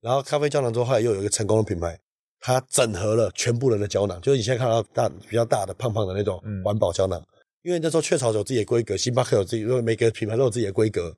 [0.00, 1.98] 然后咖啡胶囊之后，后来又有一个成功的品牌。
[2.44, 7.20] 它整合了全部人的胶囊，就是你现在看到大比较大的胖胖的那种环保胶囊。
[7.20, 7.26] 嗯、
[7.62, 11.16] 因为那时候雀巢有自己的规格，星巴克有自己，因为每个品牌都有自己的规格，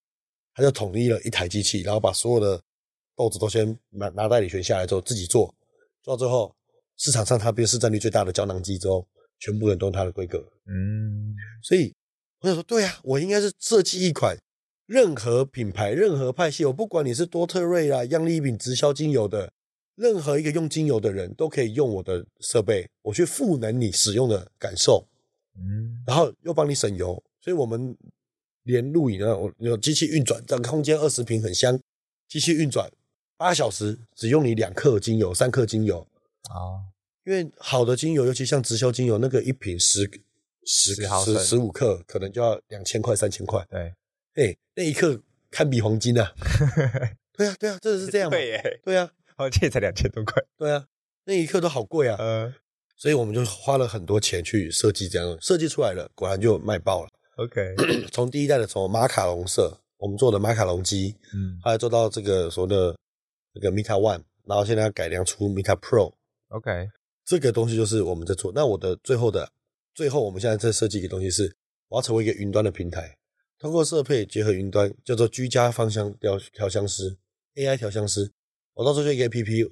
[0.52, 2.60] 它就统一了一台机器，然后把所有的
[3.16, 5.46] 豆子都先拿拿代理权下来之后自己做，
[6.02, 6.54] 做到最后
[6.98, 9.06] 市场上它变市占率最大的胶囊机之后，
[9.38, 10.38] 全部人都用它的规格。
[10.66, 11.94] 嗯，所以
[12.40, 14.36] 我想说，对啊，我应该是设计一款
[14.84, 19.50] 任何品牌、任何派系，我不管你是多特瑞啊、样丽饼直销精油的。
[19.96, 25.06] 任何一个用精油的人都可以用我的设备，我去赋能你使用的感受，
[25.56, 27.96] 嗯，然后又帮你省油，所以我们
[28.64, 31.78] 连录影啊，我有机器运转，这个空间二十平很香，
[32.28, 32.90] 机器运转
[33.36, 36.06] 八小时只用你两克精油、三克精油。
[36.50, 36.90] 啊，
[37.24, 40.10] 因为好的精油，尤其像直销精油，那个一瓶十
[40.66, 43.94] 十十十五克，可能就要两千块、三千块，对，
[44.34, 45.20] 哎，那一克
[45.50, 46.34] 堪比黄金啊，
[47.36, 49.10] 对啊，对啊，真的是这样，对，对啊。
[49.36, 50.42] 哦，这才两千多块。
[50.56, 50.86] 对啊，
[51.24, 52.16] 那一刻都好贵啊。
[52.20, 52.54] 嗯，
[52.96, 57.10] 所以我们就花了很多钱去设计这样，设计出来了，果然就卖爆了。
[57.36, 57.74] OK，
[58.12, 62.96] 从第一代的从马卡龙色，我们做的马卡龙机，嗯，后来做到这个所谓的
[63.52, 66.12] 这个 Meta One，然后现在要改良出 Meta Pro。
[66.50, 66.88] OK，
[67.24, 68.52] 这个东西就是我们在做。
[68.54, 69.50] 那我的最后的
[69.94, 71.56] 最后，我们现在在设计一个东西是，
[71.88, 73.16] 我要成为一个云端的平台，
[73.58, 77.16] 通过设备结合云端，叫做居家芳香调调香师
[77.56, 78.30] AI 调香师。
[78.74, 79.70] 我到时候就一个 APP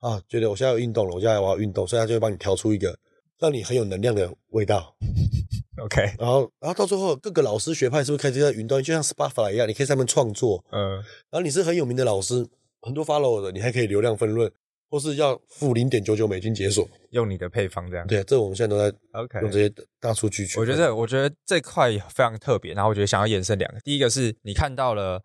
[0.00, 2.98] 啊，觉得我现在有运动了，我现在我要运动，所以它就会帮你调出一个
[3.38, 4.96] 让你很有能量的味道。
[5.80, 10.96] OK，然后然后到最后各个老师学派是不是开始在云端，就像 Spotify 一样，你可以在上面创作，嗯，
[11.30, 12.46] 然后你是很有名的老师，
[12.82, 14.50] 很多 follow 的，你还可以流量分润，
[14.90, 18.06] 或是要付零点九九美金解锁，用你的配方这样。
[18.06, 20.58] 对，这我们现在都在 OK 用这些大数据去。
[20.60, 25.22] 我觉得我觉得这块非常特别，然后我觉得想要延伸两个，第一个是你看到了。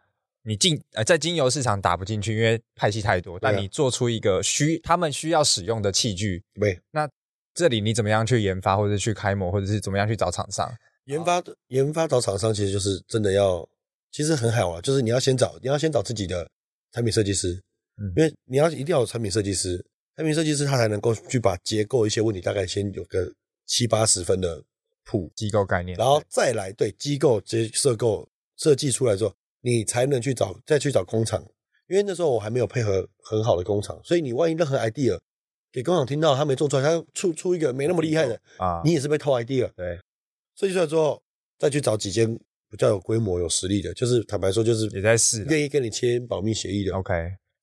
[0.47, 3.39] 你进呃在精油市场打不进去，因为派系太多。
[3.39, 6.79] 但你做出一个需他们需要使用的器具，对。
[6.91, 7.09] 那
[7.55, 10.71] 这里你怎么样去研发，或者去开模，或者是怎么样去找厂商？
[11.05, 13.67] 研发研发找厂商，其实就是真的要，
[14.11, 14.79] 其实很好啊。
[14.81, 16.47] 就是你要先找，你要先找自己的
[16.91, 17.59] 产品设计师，
[17.97, 19.83] 嗯，因为你要一定要有产品设计师，
[20.15, 23.33] 产品设计师他才能够去把结构一些问题大概先有个
[23.65, 24.63] 七八十分的
[25.05, 29.33] 谱机构概念，然后再来对机构这些设构设计出来之后。
[29.65, 31.43] 你才能去找，再去找工厂，
[31.87, 35.19] 因为那时候我还没有配合很好的工厂，所以你万一任何 idea
[35.71, 39.67] 给工厂听到，他没做出来，他出出一个没那么厉害的啊，你也是被偷 idea。
[39.75, 39.99] 对，
[40.55, 41.19] 设计出来之后，
[41.57, 42.31] 再去找几间
[42.69, 46.95] 比较有规模、有实力的，就是坦白说，就是也在试，愿意跟你签保密协议的。
[46.95, 47.11] OK，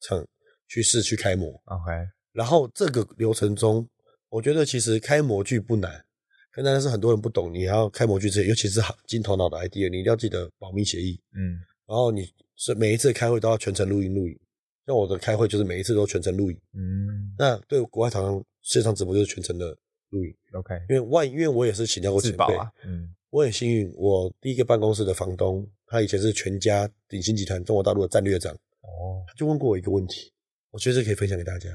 [0.00, 0.26] 厂
[0.66, 1.50] 去试去开模。
[1.66, 1.92] OK，
[2.32, 3.88] 然后这个流程中，
[4.28, 6.04] 我觉得其实开模具不难，
[6.50, 11.20] 可能是很多人不懂，你要开模具之前，尤其是好金头脑的 idea，你一定要记得保密协议。
[11.36, 11.60] 嗯。
[11.86, 14.38] 然后你是每一次开会都要全程录音录影，
[14.86, 16.56] 像我的开会就是每一次都全程录影。
[16.74, 19.76] 嗯，那对国外厂商线上直播就是全程的
[20.10, 20.34] 录影。
[20.52, 28.52] OK，因为万因为我也是请教过前辈，啊，嗯，我很幸运，我第一个办公室的房东他以前是全家鼎新集团中国大陆的战略长。
[28.54, 30.32] 哦，他就问过我一个问题，
[30.70, 31.68] 我觉得可以分享给大家。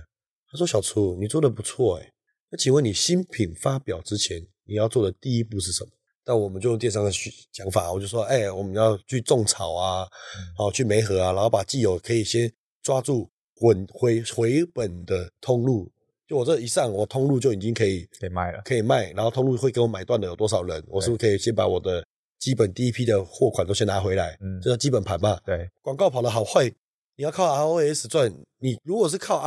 [0.50, 2.14] 他说：“小初，你做的不错诶，
[2.50, 5.92] 那请问你新品发表之前你要做的第一步是什么？”
[6.28, 7.12] 那我们就用电商的
[7.54, 10.06] 讲法，我就说，哎，我们要去种草啊，
[10.58, 12.52] 好去媒合啊，然后把既有可以先
[12.84, 15.90] 抓住滚回回本的通路。
[16.28, 19.10] 就我这一上，我通路就已经可以可以卖了，可以卖。
[19.14, 20.84] 然后通路会给我买断的有多少人？
[20.90, 22.06] 我是不是可以先把我的
[22.40, 24.38] 基本第一批的货款都先拿回来？
[24.42, 25.40] 嗯，这叫基本盘嘛。
[25.46, 26.70] 对，广告跑的好坏，
[27.16, 28.30] 你要靠 ROAS 赚。
[28.60, 29.42] 你如果是靠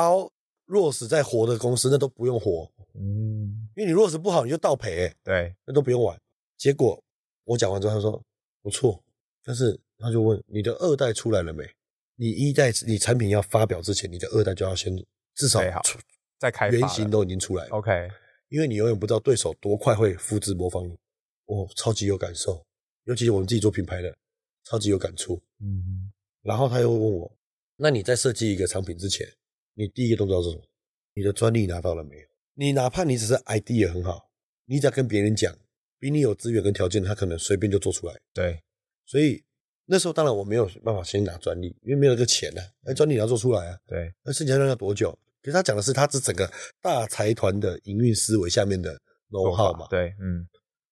[0.67, 2.67] ROAS 在活的公司，那都不用活。
[2.95, 5.15] 嗯，因为你 ROAS 不好，你就倒赔、欸。
[5.23, 6.19] 对，那都不用玩。
[6.61, 7.03] 结果
[7.45, 8.23] 我讲完之后，他说
[8.61, 9.03] 不错，
[9.43, 11.65] 但是他就问你的二代出来了没？
[12.17, 14.95] 你一代你产品要发表之前，你的二代就要先
[15.35, 15.99] 至少出
[16.39, 17.71] 再开原型都已经出来了。
[17.71, 18.11] OK，
[18.51, 20.95] 因为你永远不知道对手多快会复制模仿你。
[21.47, 22.63] 我超级有感受，
[23.05, 24.15] 尤其是我们自己做品牌的，
[24.65, 25.41] 超级有感触。
[25.61, 27.39] 嗯，然后他又问我，
[27.77, 29.27] 那你在设计一个产品之前，
[29.73, 30.63] 你第一个动作是什么？
[31.15, 32.27] 你的专利拿到了没有？
[32.53, 34.31] 你哪怕你只是 idea 很好，
[34.67, 35.57] 你只要跟别人讲。
[36.01, 38.15] 比你有资源跟条件，他可能随便就做出来。
[38.35, 38.61] 对，
[39.07, 39.45] 所以
[39.85, 42.67] 那时候当然我没有办法先拿专利，因为没有这个钱呢、啊。
[42.87, 43.79] 哎，专利你要做出来啊。
[43.87, 45.17] 对，那生产量要多久？
[45.43, 48.99] 其实他讲的是他是整个大财团的营运思维下面的
[49.31, 49.87] know how 嘛。
[49.89, 50.49] 对，嗯。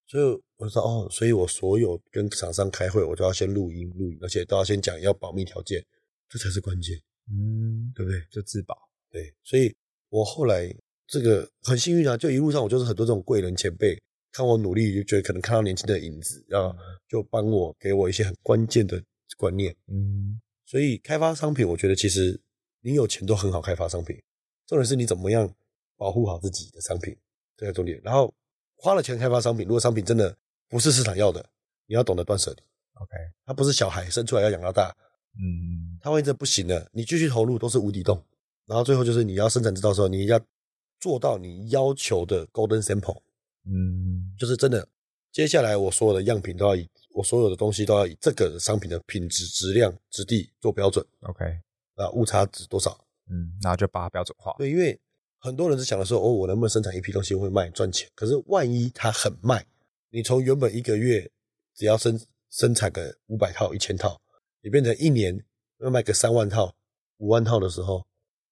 [0.06, 5.84] 所以我说哦，所以我所有跟厂商开会，我都要先录音录音，而且都要先讲要保密条件，
[6.28, 6.96] 这才是关键。
[7.30, 8.18] 嗯，对不对？
[8.30, 8.74] 就自保。
[9.11, 9.74] 对，所以
[10.09, 10.74] 我后来
[11.06, 13.98] 这个很幸运啊，就一路上我就是很多这种贵人前辈。
[14.39, 16.72] 看我努力，就觉得可能看到年轻的影子，然后
[17.09, 19.03] 就帮我给我一些很关键的
[19.36, 19.74] 观念。
[19.89, 22.41] 嗯，所以开发商品，我觉得其实
[22.80, 24.16] 你有钱都很好开发商品，
[24.64, 25.53] 重点是你怎么样
[25.97, 27.16] 保护好自己的商品，
[27.57, 28.01] 这个重点。
[28.05, 28.32] 然后
[28.76, 30.32] 花了钱开发商品，如果商品真的
[30.68, 31.45] 不是市场要的，
[31.89, 32.62] 你要懂得断舍离。
[32.95, 33.11] OK，
[33.45, 34.97] 他不是小孩生出来要养到大。
[35.34, 38.24] 嗯，他万一这不行了，你继续投入都是无底洞。
[38.66, 40.41] 然后最后就是你要生产制造的时候，你要
[41.01, 43.20] 做到你要求的 Golden Sample。
[43.68, 44.88] 嗯，就是真的。
[45.30, 51.04] 接下来我所有的样品都要以我所有的东西都要以这个商品的品质、质量、质地做标准。
[51.20, 51.44] OK，
[51.94, 52.98] 啊，误差值多少？
[53.30, 54.54] 嗯，然后就把它标准化。
[54.58, 54.98] 对，因为
[55.38, 58.08] 很多人是想的说，哦，我能不能生产一批东西会卖赚钱？
[58.14, 59.64] 可是万一它很卖，
[60.10, 61.30] 你从原本一个月
[61.74, 62.18] 只要生
[62.50, 64.18] 生产个五百套、一千套，
[64.62, 65.44] 你变成一年
[65.80, 66.74] 要卖个三万套、
[67.18, 68.06] 五万套的时候，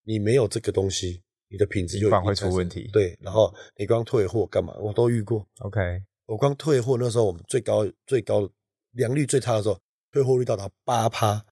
[0.05, 1.23] 你没有这个东西。
[1.49, 2.89] 你的品质就反而会出问题。
[2.93, 4.75] 对，然后你光退货干嘛？
[4.79, 5.47] 我都遇过。
[5.61, 5.81] OK，
[6.27, 8.51] 我光退货那时候，我们最高最高
[8.93, 9.79] 良率最差的时候，
[10.11, 11.45] 退货率到达八趴。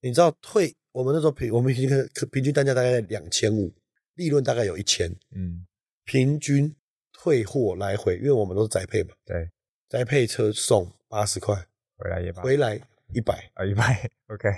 [0.00, 3.72] 你知道退我们那时候平我们平均平均单价大概两千五，
[4.14, 5.08] 利润大概有一千。
[5.30, 5.66] 嗯，
[6.04, 6.74] 平均
[7.12, 9.14] 退货来回，因为我们都是宅配嘛。
[9.24, 9.50] 对，
[9.88, 11.54] 宅配车送八十块，
[11.96, 12.80] 回来也回来
[13.12, 14.10] 一百啊一百。
[14.28, 14.48] OK，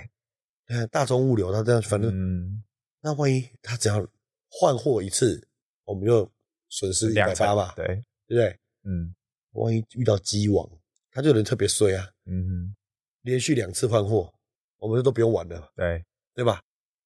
[0.67, 2.63] 嗯， 大众物流他这样，反正嗯，
[3.01, 4.07] 那万一他只要。
[4.49, 5.45] 换货一次，
[5.83, 6.29] 我们就
[6.69, 7.95] 损失一百八吧，对，对
[8.27, 8.59] 不对？
[8.83, 9.13] 嗯，
[9.51, 10.69] 万一遇到鸡王，
[11.11, 12.09] 他就能特别衰啊。
[12.25, 12.75] 嗯哼，
[13.21, 14.33] 连续两次换货，
[14.77, 16.61] 我们就都不用玩了，对，对吧？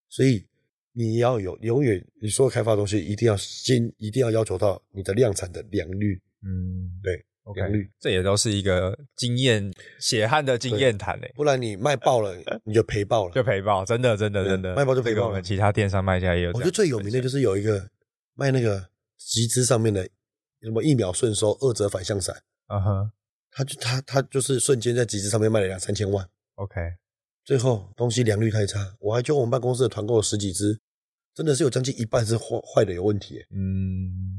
[0.09, 0.45] 所以
[0.91, 6.21] 你要有永远，你所有开发东西一定要先，一定要要求到你的量产的良率。
[6.41, 7.61] 嗯，对，，OK，
[7.99, 11.31] 这也都是一个经验血汗的经验谈嘞。
[11.35, 15.27] 不然你卖爆了，你就赔爆了，就赔爆，真的，真的，真的卖爆就赔爆了。
[15.27, 16.49] 我们其他电商卖家也有。
[16.51, 17.89] 我觉得最有名的就是有一个
[18.35, 20.03] 卖那个集资上面的
[20.61, 22.35] 什么一秒顺收二折反向伞，
[22.67, 23.11] 嗯哼，
[23.51, 26.79] 他就他他就是瞬间在集资上面卖了两三千万，OK，
[27.43, 30.79] 最后东西良率太差，我还就我们办公室的团购了十几只。
[31.35, 34.38] 真的是有将近一半是坏坏的有问题，嗯，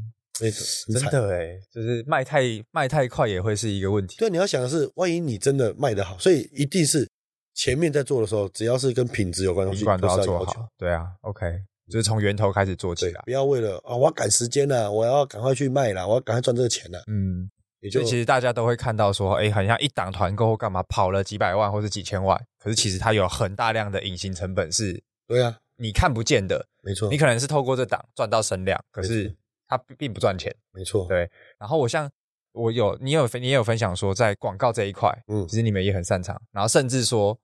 [0.93, 4.17] 真的哎，就是卖太卖太快也会是一个问题。
[4.19, 7.09] 对，你要想的是，万一你真的卖得好，所以一定是
[7.55, 10.69] 前面在做的时候，只要是跟品质有关的东西，都要做好。
[10.79, 11.47] 对啊，OK，
[11.91, 17.03] 就是从源头开始做起来，不要为了啊，我要赶时间了，我要赶快去卖了，我要赶快赚这个钱了。
[17.09, 25.59] 嗯，也就其实大家都会看到说，哎，好像一档团购干嘛跑了几百万或者几千万，可是其实它有很大量的隐形成本是，对啊。
[25.83, 29.35] 你看不见的，没错，你可能是透过这档赚到声量，可是
[29.71, 31.31] 它并不赚钱，没错，对。
[31.57, 32.11] 然后我像
[32.51, 36.43] 我有你有，你也有分享说，在广告这一块，嗯，其实你们也很擅长。
[36.51, 37.39] 然后甚至说，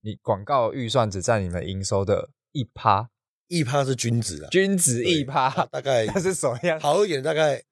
[0.00, 3.08] 你广告预算只占你们营收的一趴，
[3.46, 6.80] 一趴是均值啊，均值一趴，大概 它是什么样？
[6.80, 7.62] 好一点，大概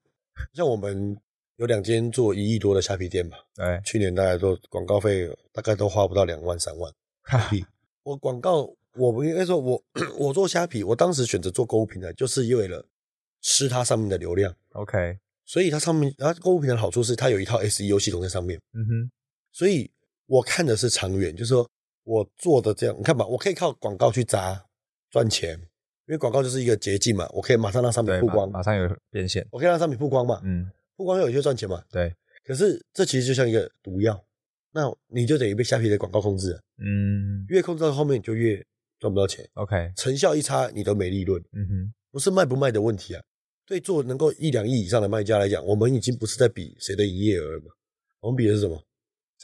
[0.55, 1.19] 像我们
[1.57, 6.93] 有两间做一亿多的虾皮店吧，对，去年大概都广告费大概都花不到两万三万，
[8.05, 8.73] 我广告。
[8.99, 9.83] 我不应该说我，我
[10.29, 12.83] 我做虾皮，我当时选择做购物平台，就是为了
[13.47, 14.53] 吃它上面的流量。
[14.73, 18.61] OK，所以它上面，它购物平台的好处是它有一套 SEO 系统在上面。
[18.75, 19.11] 嗯哼，
[19.53, 19.89] 所以
[20.27, 21.71] 我看的是长远，就是说
[22.03, 24.61] 我做的这样，你看吧，我可以靠广告去砸
[25.11, 25.57] 赚钱，
[26.07, 32.13] 因为广告就是一个捷径嘛，我可以马上让商品曝光，马上有变现，我可以让商品曝光嘛，嗯，曝光又有些赚钱嘛，对。
[32.45, 34.21] 可是这其实就像一个毒药，
[34.73, 38.61] 那你就等于被虾皮的广告控制了，嗯，越控制到后面你就越。
[38.99, 41.39] 赚不到钱，OK，成效一差，你都没利润。
[41.53, 43.23] 嗯哼，不是卖不卖的问题啊。
[43.67, 47.67] 对做能够一两亿以上的卖家来讲，我们已经不是在比谁的营业额了嘛。
[48.21, 48.81] 我们比的是什么？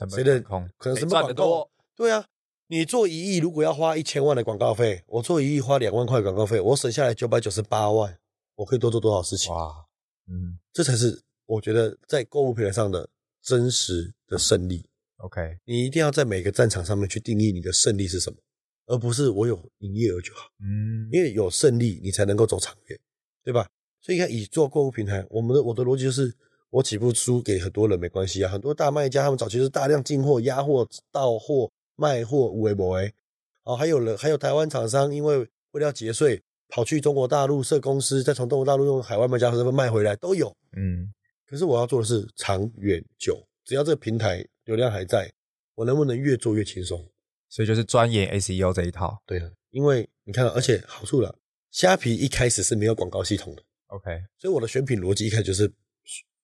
[0.08, 1.68] 谁的可能什么广告？
[1.96, 2.24] 对啊，
[2.68, 8.16] 你做一亿，如果要花一千万的广告费，我做一亿花两万块广告费，我省下来九百九十八万，
[8.54, 9.52] 我可以多做多少事情？
[9.52, 9.84] 哇，
[10.28, 13.08] 嗯，这才是我觉得在购物平台上的
[13.42, 14.86] 真实的胜利。
[15.16, 18.38] OK，你一定要在每个战场上面去定义你的胜利是什么。
[18.86, 22.98] 而不是我有营业额就好，嗯，因为有胜利你才能够走长远，
[23.44, 23.68] 对吧？
[24.02, 26.34] 所以你看，以做购物平台，我们的我的逻辑就是，
[26.70, 28.50] 我起步输给很多人没关系啊。
[28.50, 33.14] 很多大卖家他们早期是大量进货、压货、到货、卖货、无为不为。
[33.62, 35.38] 哦，还有人还有台湾厂商，因为
[35.70, 41.12] 为了要节税，跑去中国大陆设公司，再从中国大陆用海外卖家身份卖回来都有，嗯。
[41.46, 45.30] 可是我要做的是长远久，只要这个平台流量还在，
[45.74, 47.06] 我能不能越做越轻松？
[47.48, 51.36] 所以就是钻研 SEO 这一套，对的，因为你看，而且好处了，
[51.70, 53.62] 虾皮一开始是没有广告系统的
[53.92, 55.72] ，OK，所以我的选品逻辑一开始就是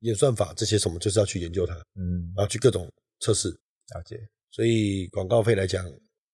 [0.00, 2.90] 演算法这些什么，就是要去研究它，嗯，然后去各种
[3.20, 4.18] 测试了解。
[4.50, 5.84] 所以广告费来讲，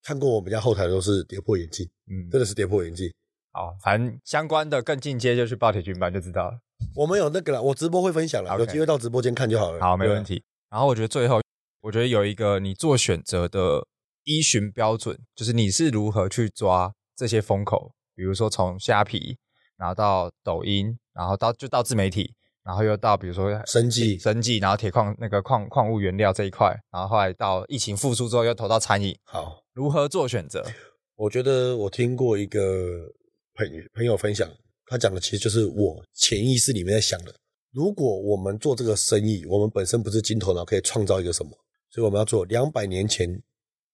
[0.03, 3.13] 看过我们家后台的都是跌破眼镜，嗯，真的是跌破眼镜。
[3.53, 6.59] 好，反正相关的更进阶就去报铁军班就知道了。
[6.95, 9.81] 我们有那个了，我直播会分享了有机会到直播间看就好了。
[9.81, 10.43] 好，没问题。
[10.71, 11.41] 然后我觉得最后，
[11.81, 13.87] 我觉得有一个你做选择的。
[14.27, 19.37] 依循标准，就是你是如何去抓这些风口，比如说从虾皮，
[19.85, 22.33] 然后到抖音，然后到就到自媒体，
[22.65, 29.15] 然后又到比如说生计、生计，然后铁矿那个矿矿物原料这一块，然后后来到疫情复苏之后又投到餐饮。
[29.25, 30.65] 好，如何做选择？
[31.17, 33.13] 我觉得我听过一个
[33.55, 34.51] 朋朋友分享，
[34.87, 37.35] 他讲的其实就是我潜意识里面在想的。
[37.71, 41.51] 如果我们做这个生意，我们本身不是金头脑，可以创造一个什么？
[41.91, 43.39] 所以我们要做两百年前。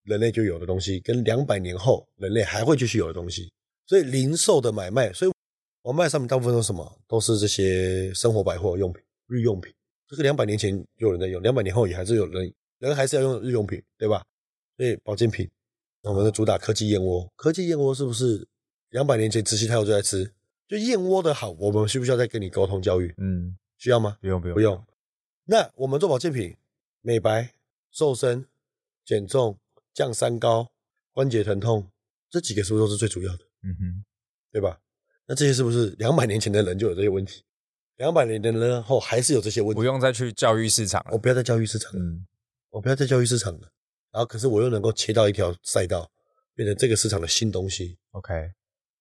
[0.05, 3.53] 人类就有的东西，跟两百年后人类还会继续有的东西，
[3.87, 5.31] 所以零售的买卖，所以
[5.83, 7.01] 我卖上面大部分都是什么？
[7.07, 9.73] 都是这些生活百货用品、日用品。
[10.07, 14.25] 这个两百年前就有人在用，两百年后也还是有人，人还是要用日用品，对吧？
[14.77, 15.49] 所以保健品，
[16.03, 18.47] 我们的主打科技燕窝，科技燕窝是不是
[18.91, 20.33] 两百年前慈禧太后就在吃？
[20.69, 23.15] 就燕窝的好，我们需不需要再跟你沟通教育？
[23.19, 24.19] 嗯，需要吗？
[24.21, 24.87] 不用，不用，不用。
[25.45, 26.57] 那我们做保健品，
[27.01, 27.55] 美白、
[27.91, 28.47] 瘦身、
[29.05, 29.59] 减重。
[29.93, 30.71] 降三高、
[31.13, 31.91] 关节疼痛，
[32.31, 33.45] 这几个是不是都是最主要的？
[33.65, 34.05] 嗯哼，
[34.53, 34.81] 对吧？
[35.31, 37.45] 那这些是不是两百年前的人就有这些问题？
[37.99, 39.77] 两百年的人后还是有这些问题？
[39.77, 42.27] 不用再去教育市场了，我不要再教育市场了，嗯，
[42.71, 43.71] 我不要再教育市场了。
[44.11, 46.11] 然后，可是我又能够切到一条赛道，
[46.57, 47.97] 变成这个市场的新东西。
[48.11, 48.35] OK，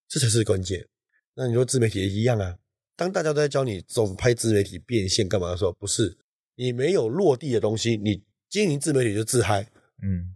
[0.07, 0.87] 这才是关键。
[1.33, 2.55] 那你说自媒体也一样啊？
[2.95, 6.15] 当大家都在教你怎么拍自媒体变现干嘛的时候，不是
[6.53, 9.63] 你没有落地的东西，你经营自媒体就自嗨，
[10.03, 10.35] 嗯。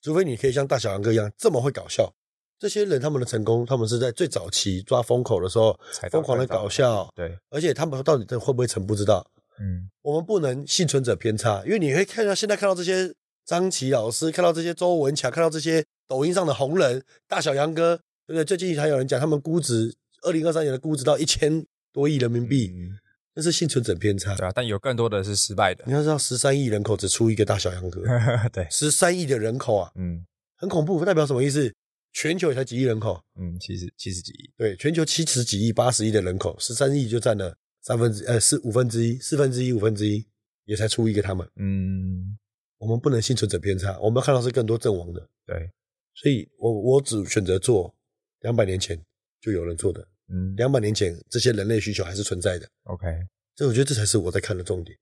[0.00, 2.10] 除非你可以像大小杨哥一样这么会搞笑，
[2.58, 5.78] 这些人他们的成功，他们是在最早期抓风口的时候
[6.10, 9.26] 疯狂的搞笑，对，而且他们到底会不会成不知道，
[9.60, 13.12] 嗯，我们不能幸存者偏差，因为你会看到现在看到这些
[13.44, 17.96] 张琪老师，看到这些周文强，看到这些抖音上的红人大小杨哥，
[18.26, 18.44] 对不对？
[18.44, 22.96] 最近还有人讲他们估值，二零二三年的估值到一千多亿人民币，嗯，
[23.34, 24.52] 那是幸存者偏差，对啊。
[24.54, 25.84] 但有更多的是失败的。
[25.86, 28.00] 你要知道，十三亿人口只出一个大小杨哥，
[28.50, 30.24] 对，十三亿的人口啊，嗯，
[30.56, 31.70] 很恐怖，代表什么意思？
[32.16, 40.26] 全球也才几亿人口，嗯，七十七十几亿，对，全球七十几亿、八十亿的人口，十三亿就占了三分之呃四五分之一、四分之一、五分之一，
[40.64, 42.38] 也才出一个他们，嗯，
[42.78, 45.70] 我们不能幸存者偏差，我们要看到是更多阵亡的，对，
[46.14, 47.94] 所以我我只选择做
[48.40, 48.98] 两百年前
[49.38, 50.00] 就有人做的，
[50.32, 53.06] 嗯，两百年前这些人类需求还是存在的，OK，
[53.56, 54.96] 所以我觉得这才是我在看的重点，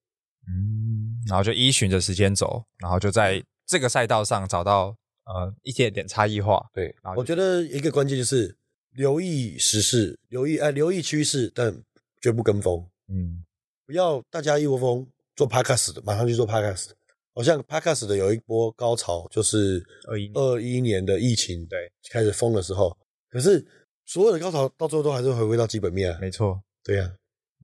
[0.48, 4.96] 嗯，然后就依循着时间走，然后就在这个赛道上找到。
[5.26, 8.54] 呃，一点点差异化，对，我觉得一个关键就是
[8.92, 11.74] 留意时事，留意哎，留意趋势，但
[12.20, 13.42] 绝不跟风，嗯，
[13.86, 16.90] 不要大家一窝蜂做 podcast 的，马上去做 podcast，
[17.34, 22.94] 好像 podcast 的有一波高潮，就是二一二一年的疫情，对，开始封的时候，
[23.30, 23.66] 可是
[24.04, 27.10] 所有的高潮到最后都还是回归到基本面啊，没错，对呀，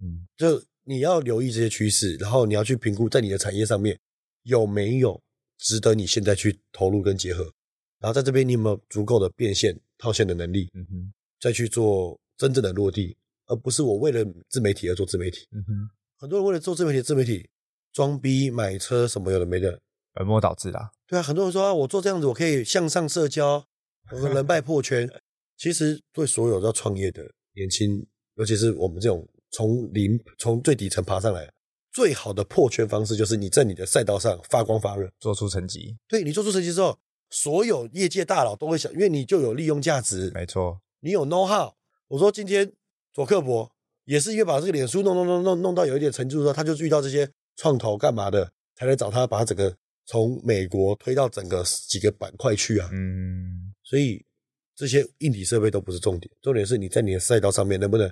[0.00, 3.98] 嗯，就你要留意这些趋势，然后你要去评估在你的产业上面
[4.44, 5.20] 有没有。
[5.60, 7.44] 值得你现在去投入跟结合，
[8.00, 10.70] 然后在这边你有没有足够的变现套现的能力？
[10.74, 13.16] 嗯哼，再去做真正的落地，
[13.46, 15.46] 而不是我为了自媒体而做自媒体。
[15.52, 17.48] 嗯哼，很多人为了做自媒体，自媒体
[17.92, 19.78] 装逼买车什么有的没的，
[20.14, 20.90] 本末倒置啦。
[21.06, 23.64] 对啊，很多人说啊，我做这样子我可以向上社交，
[24.10, 25.08] 我人脉破圈。
[25.58, 27.22] 其实对所有要创业的
[27.52, 28.06] 年轻，
[28.36, 31.52] 尤其是我们这种从零从最底层爬上来。
[31.92, 35.96] 最好的破圈方式就是你在你的赛道上发光发热，做出成绩。
[36.08, 36.98] 对，你做出成绩之后，
[37.30, 40.30] 所有业界大佬都会想，因为你就有利用价值。
[40.32, 41.72] 没错，你有 know how。
[42.08, 42.72] 我说今天
[43.12, 43.70] 佐克伯
[44.04, 49.76] 也是因为把这个脸书弄弄弄弄弄到有一点程度之后，他就遇到这些创投干嘛的，才来找他把他整个
[50.06, 52.88] 从美国推到整个几个板块去啊。
[52.92, 54.24] 嗯，所以
[54.76, 58.08] 这些硬体设备都不是重点，重点是你在你的赛道上面能不能。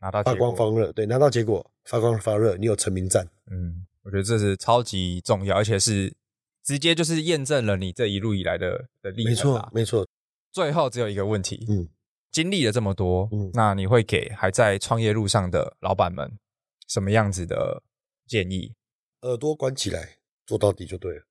[0.00, 6.14] 拿到发光发热，对，拿到结果发光发热，你有成名战，嗯，我觉得这是超级重要，而且是
[6.62, 9.32] 直接就是验证了你这一路以来的的历程。
[9.32, 10.08] 没错，没错。
[10.52, 11.88] 最后只有一个问题，嗯，
[12.30, 16.38] 经历了这么多，嗯，那你会给还在创业路上的老板们
[16.86, 17.82] 什么样子的
[18.26, 18.74] 建议？
[19.22, 21.22] 耳朵关起来，做到底就对了，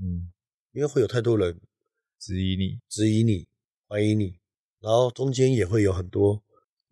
[0.00, 0.32] 嗯，
[0.72, 1.60] 因为会有太多人
[2.18, 3.46] 质疑你，质疑你，
[3.86, 4.38] 怀疑你，
[4.80, 6.42] 然后中间也会有很多。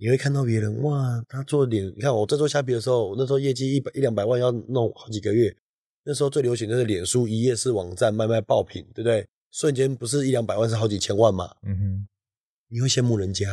[0.02, 5.56] 你会看到别人哇，他做脸，你看我在做虾皮的时候，那时候业绩一百一两百万要弄好几个月，
[6.02, 9.24] 那时候最流行的是脸书一页式网站卖卖爆品，对不对？
[9.52, 11.54] 瞬间不是一两百万，是好几千万嘛。
[11.62, 12.08] 嗯哼，
[12.66, 13.46] 你会羡慕人家，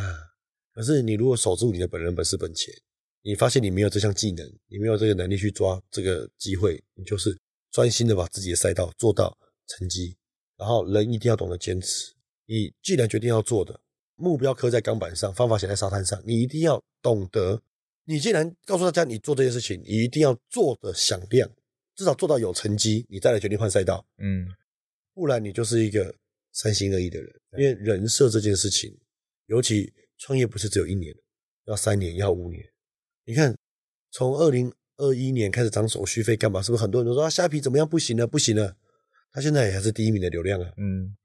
[0.73, 2.73] 可是你如果守住你的本人本事本钱，
[3.21, 7.37] 你发现你没有这项技能，你没有这个能力去抓这个机会，你就是
[7.69, 10.17] 专心的把自己的赛道做到成绩，
[10.57, 12.11] 然后人一定要懂得坚持。
[12.47, 13.79] 你既然决定要做的。
[14.19, 16.21] 目标刻在钢板上，方法写在沙滩上。
[16.25, 17.61] 你一定要懂得，
[18.05, 21.49] 你既然告诉大家你做这件事情，你一定要做的响亮，
[21.95, 24.05] 至少做到有成绩，你再来决定换赛道。
[24.17, 24.47] 嗯，
[25.13, 26.13] 不然你就是一个
[26.51, 27.41] 三心二意的人。
[27.57, 28.95] 因为人设这件事情，
[29.47, 31.15] 尤其创业不是只有一年，
[31.65, 32.63] 要三年，要五年。
[33.25, 33.57] 你看，
[34.11, 36.61] 从二零二一年开始涨手续费干嘛？
[36.61, 37.87] 是不是很多人都说啊，虾皮怎么样？
[37.87, 38.75] 不行了，不行了。
[39.31, 40.71] 他现在也还是第一名的流量啊。
[40.77, 41.15] 嗯。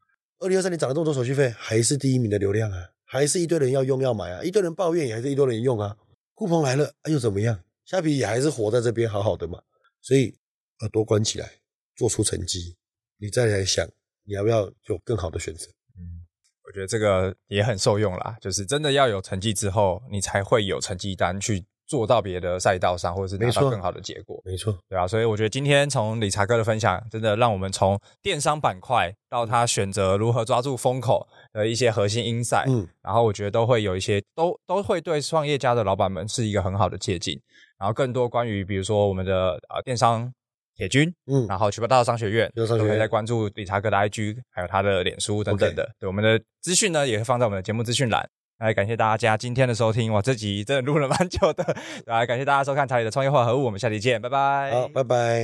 [0.40, 5.96] 二零二三年涨了这么多手续费，还是第一名的流量啊，还是一堆人要用要买啊，一堆人抱怨也还是一堆人用啊，
[6.34, 7.58] 酷澎来了，哎又怎么样？
[7.84, 9.62] 虾皮也还是活在这边好好的嘛，
[10.02, 10.34] 所以
[10.80, 11.50] 耳朵关起来，
[11.96, 12.76] 做出成绩，
[13.18, 13.88] 你再来想
[14.24, 15.66] 你要不要有更好的选择。
[15.96, 16.26] 嗯，
[16.66, 21.64] 我觉得这个也很受用啦，就是真的要有成绩之后，你才会有成绩单去。
[21.86, 37.38] 做到别的赛道上，或者是拿到更好的结果，没错，对啊，所以我觉得今天从理查哥的分享，真的让我们从电商板块到他选择如何抓住风口的一些核心 insight，嗯，然后我觉得都会有一些，都都会对创业家的老板们是一个很好的借鉴。
[37.78, 40.32] 然后更多关于比如说我们的呃电商
[40.76, 45.88] 铁军，嗯，然后曲博大道商学院，都可以在关注理查哥的 IG，还有他的脸书等等的。
[45.98, 48.26] 对，我们的资讯呢也会放在我们的节目资讯栏。
[48.58, 51.76] 来，感谢大家今天的收听，我，这集真的录了蛮久的。
[52.06, 54.70] 来，感谢大家收看查理的创业化合物，我们下期见，拜拜。
[54.70, 55.42] 好，拜拜。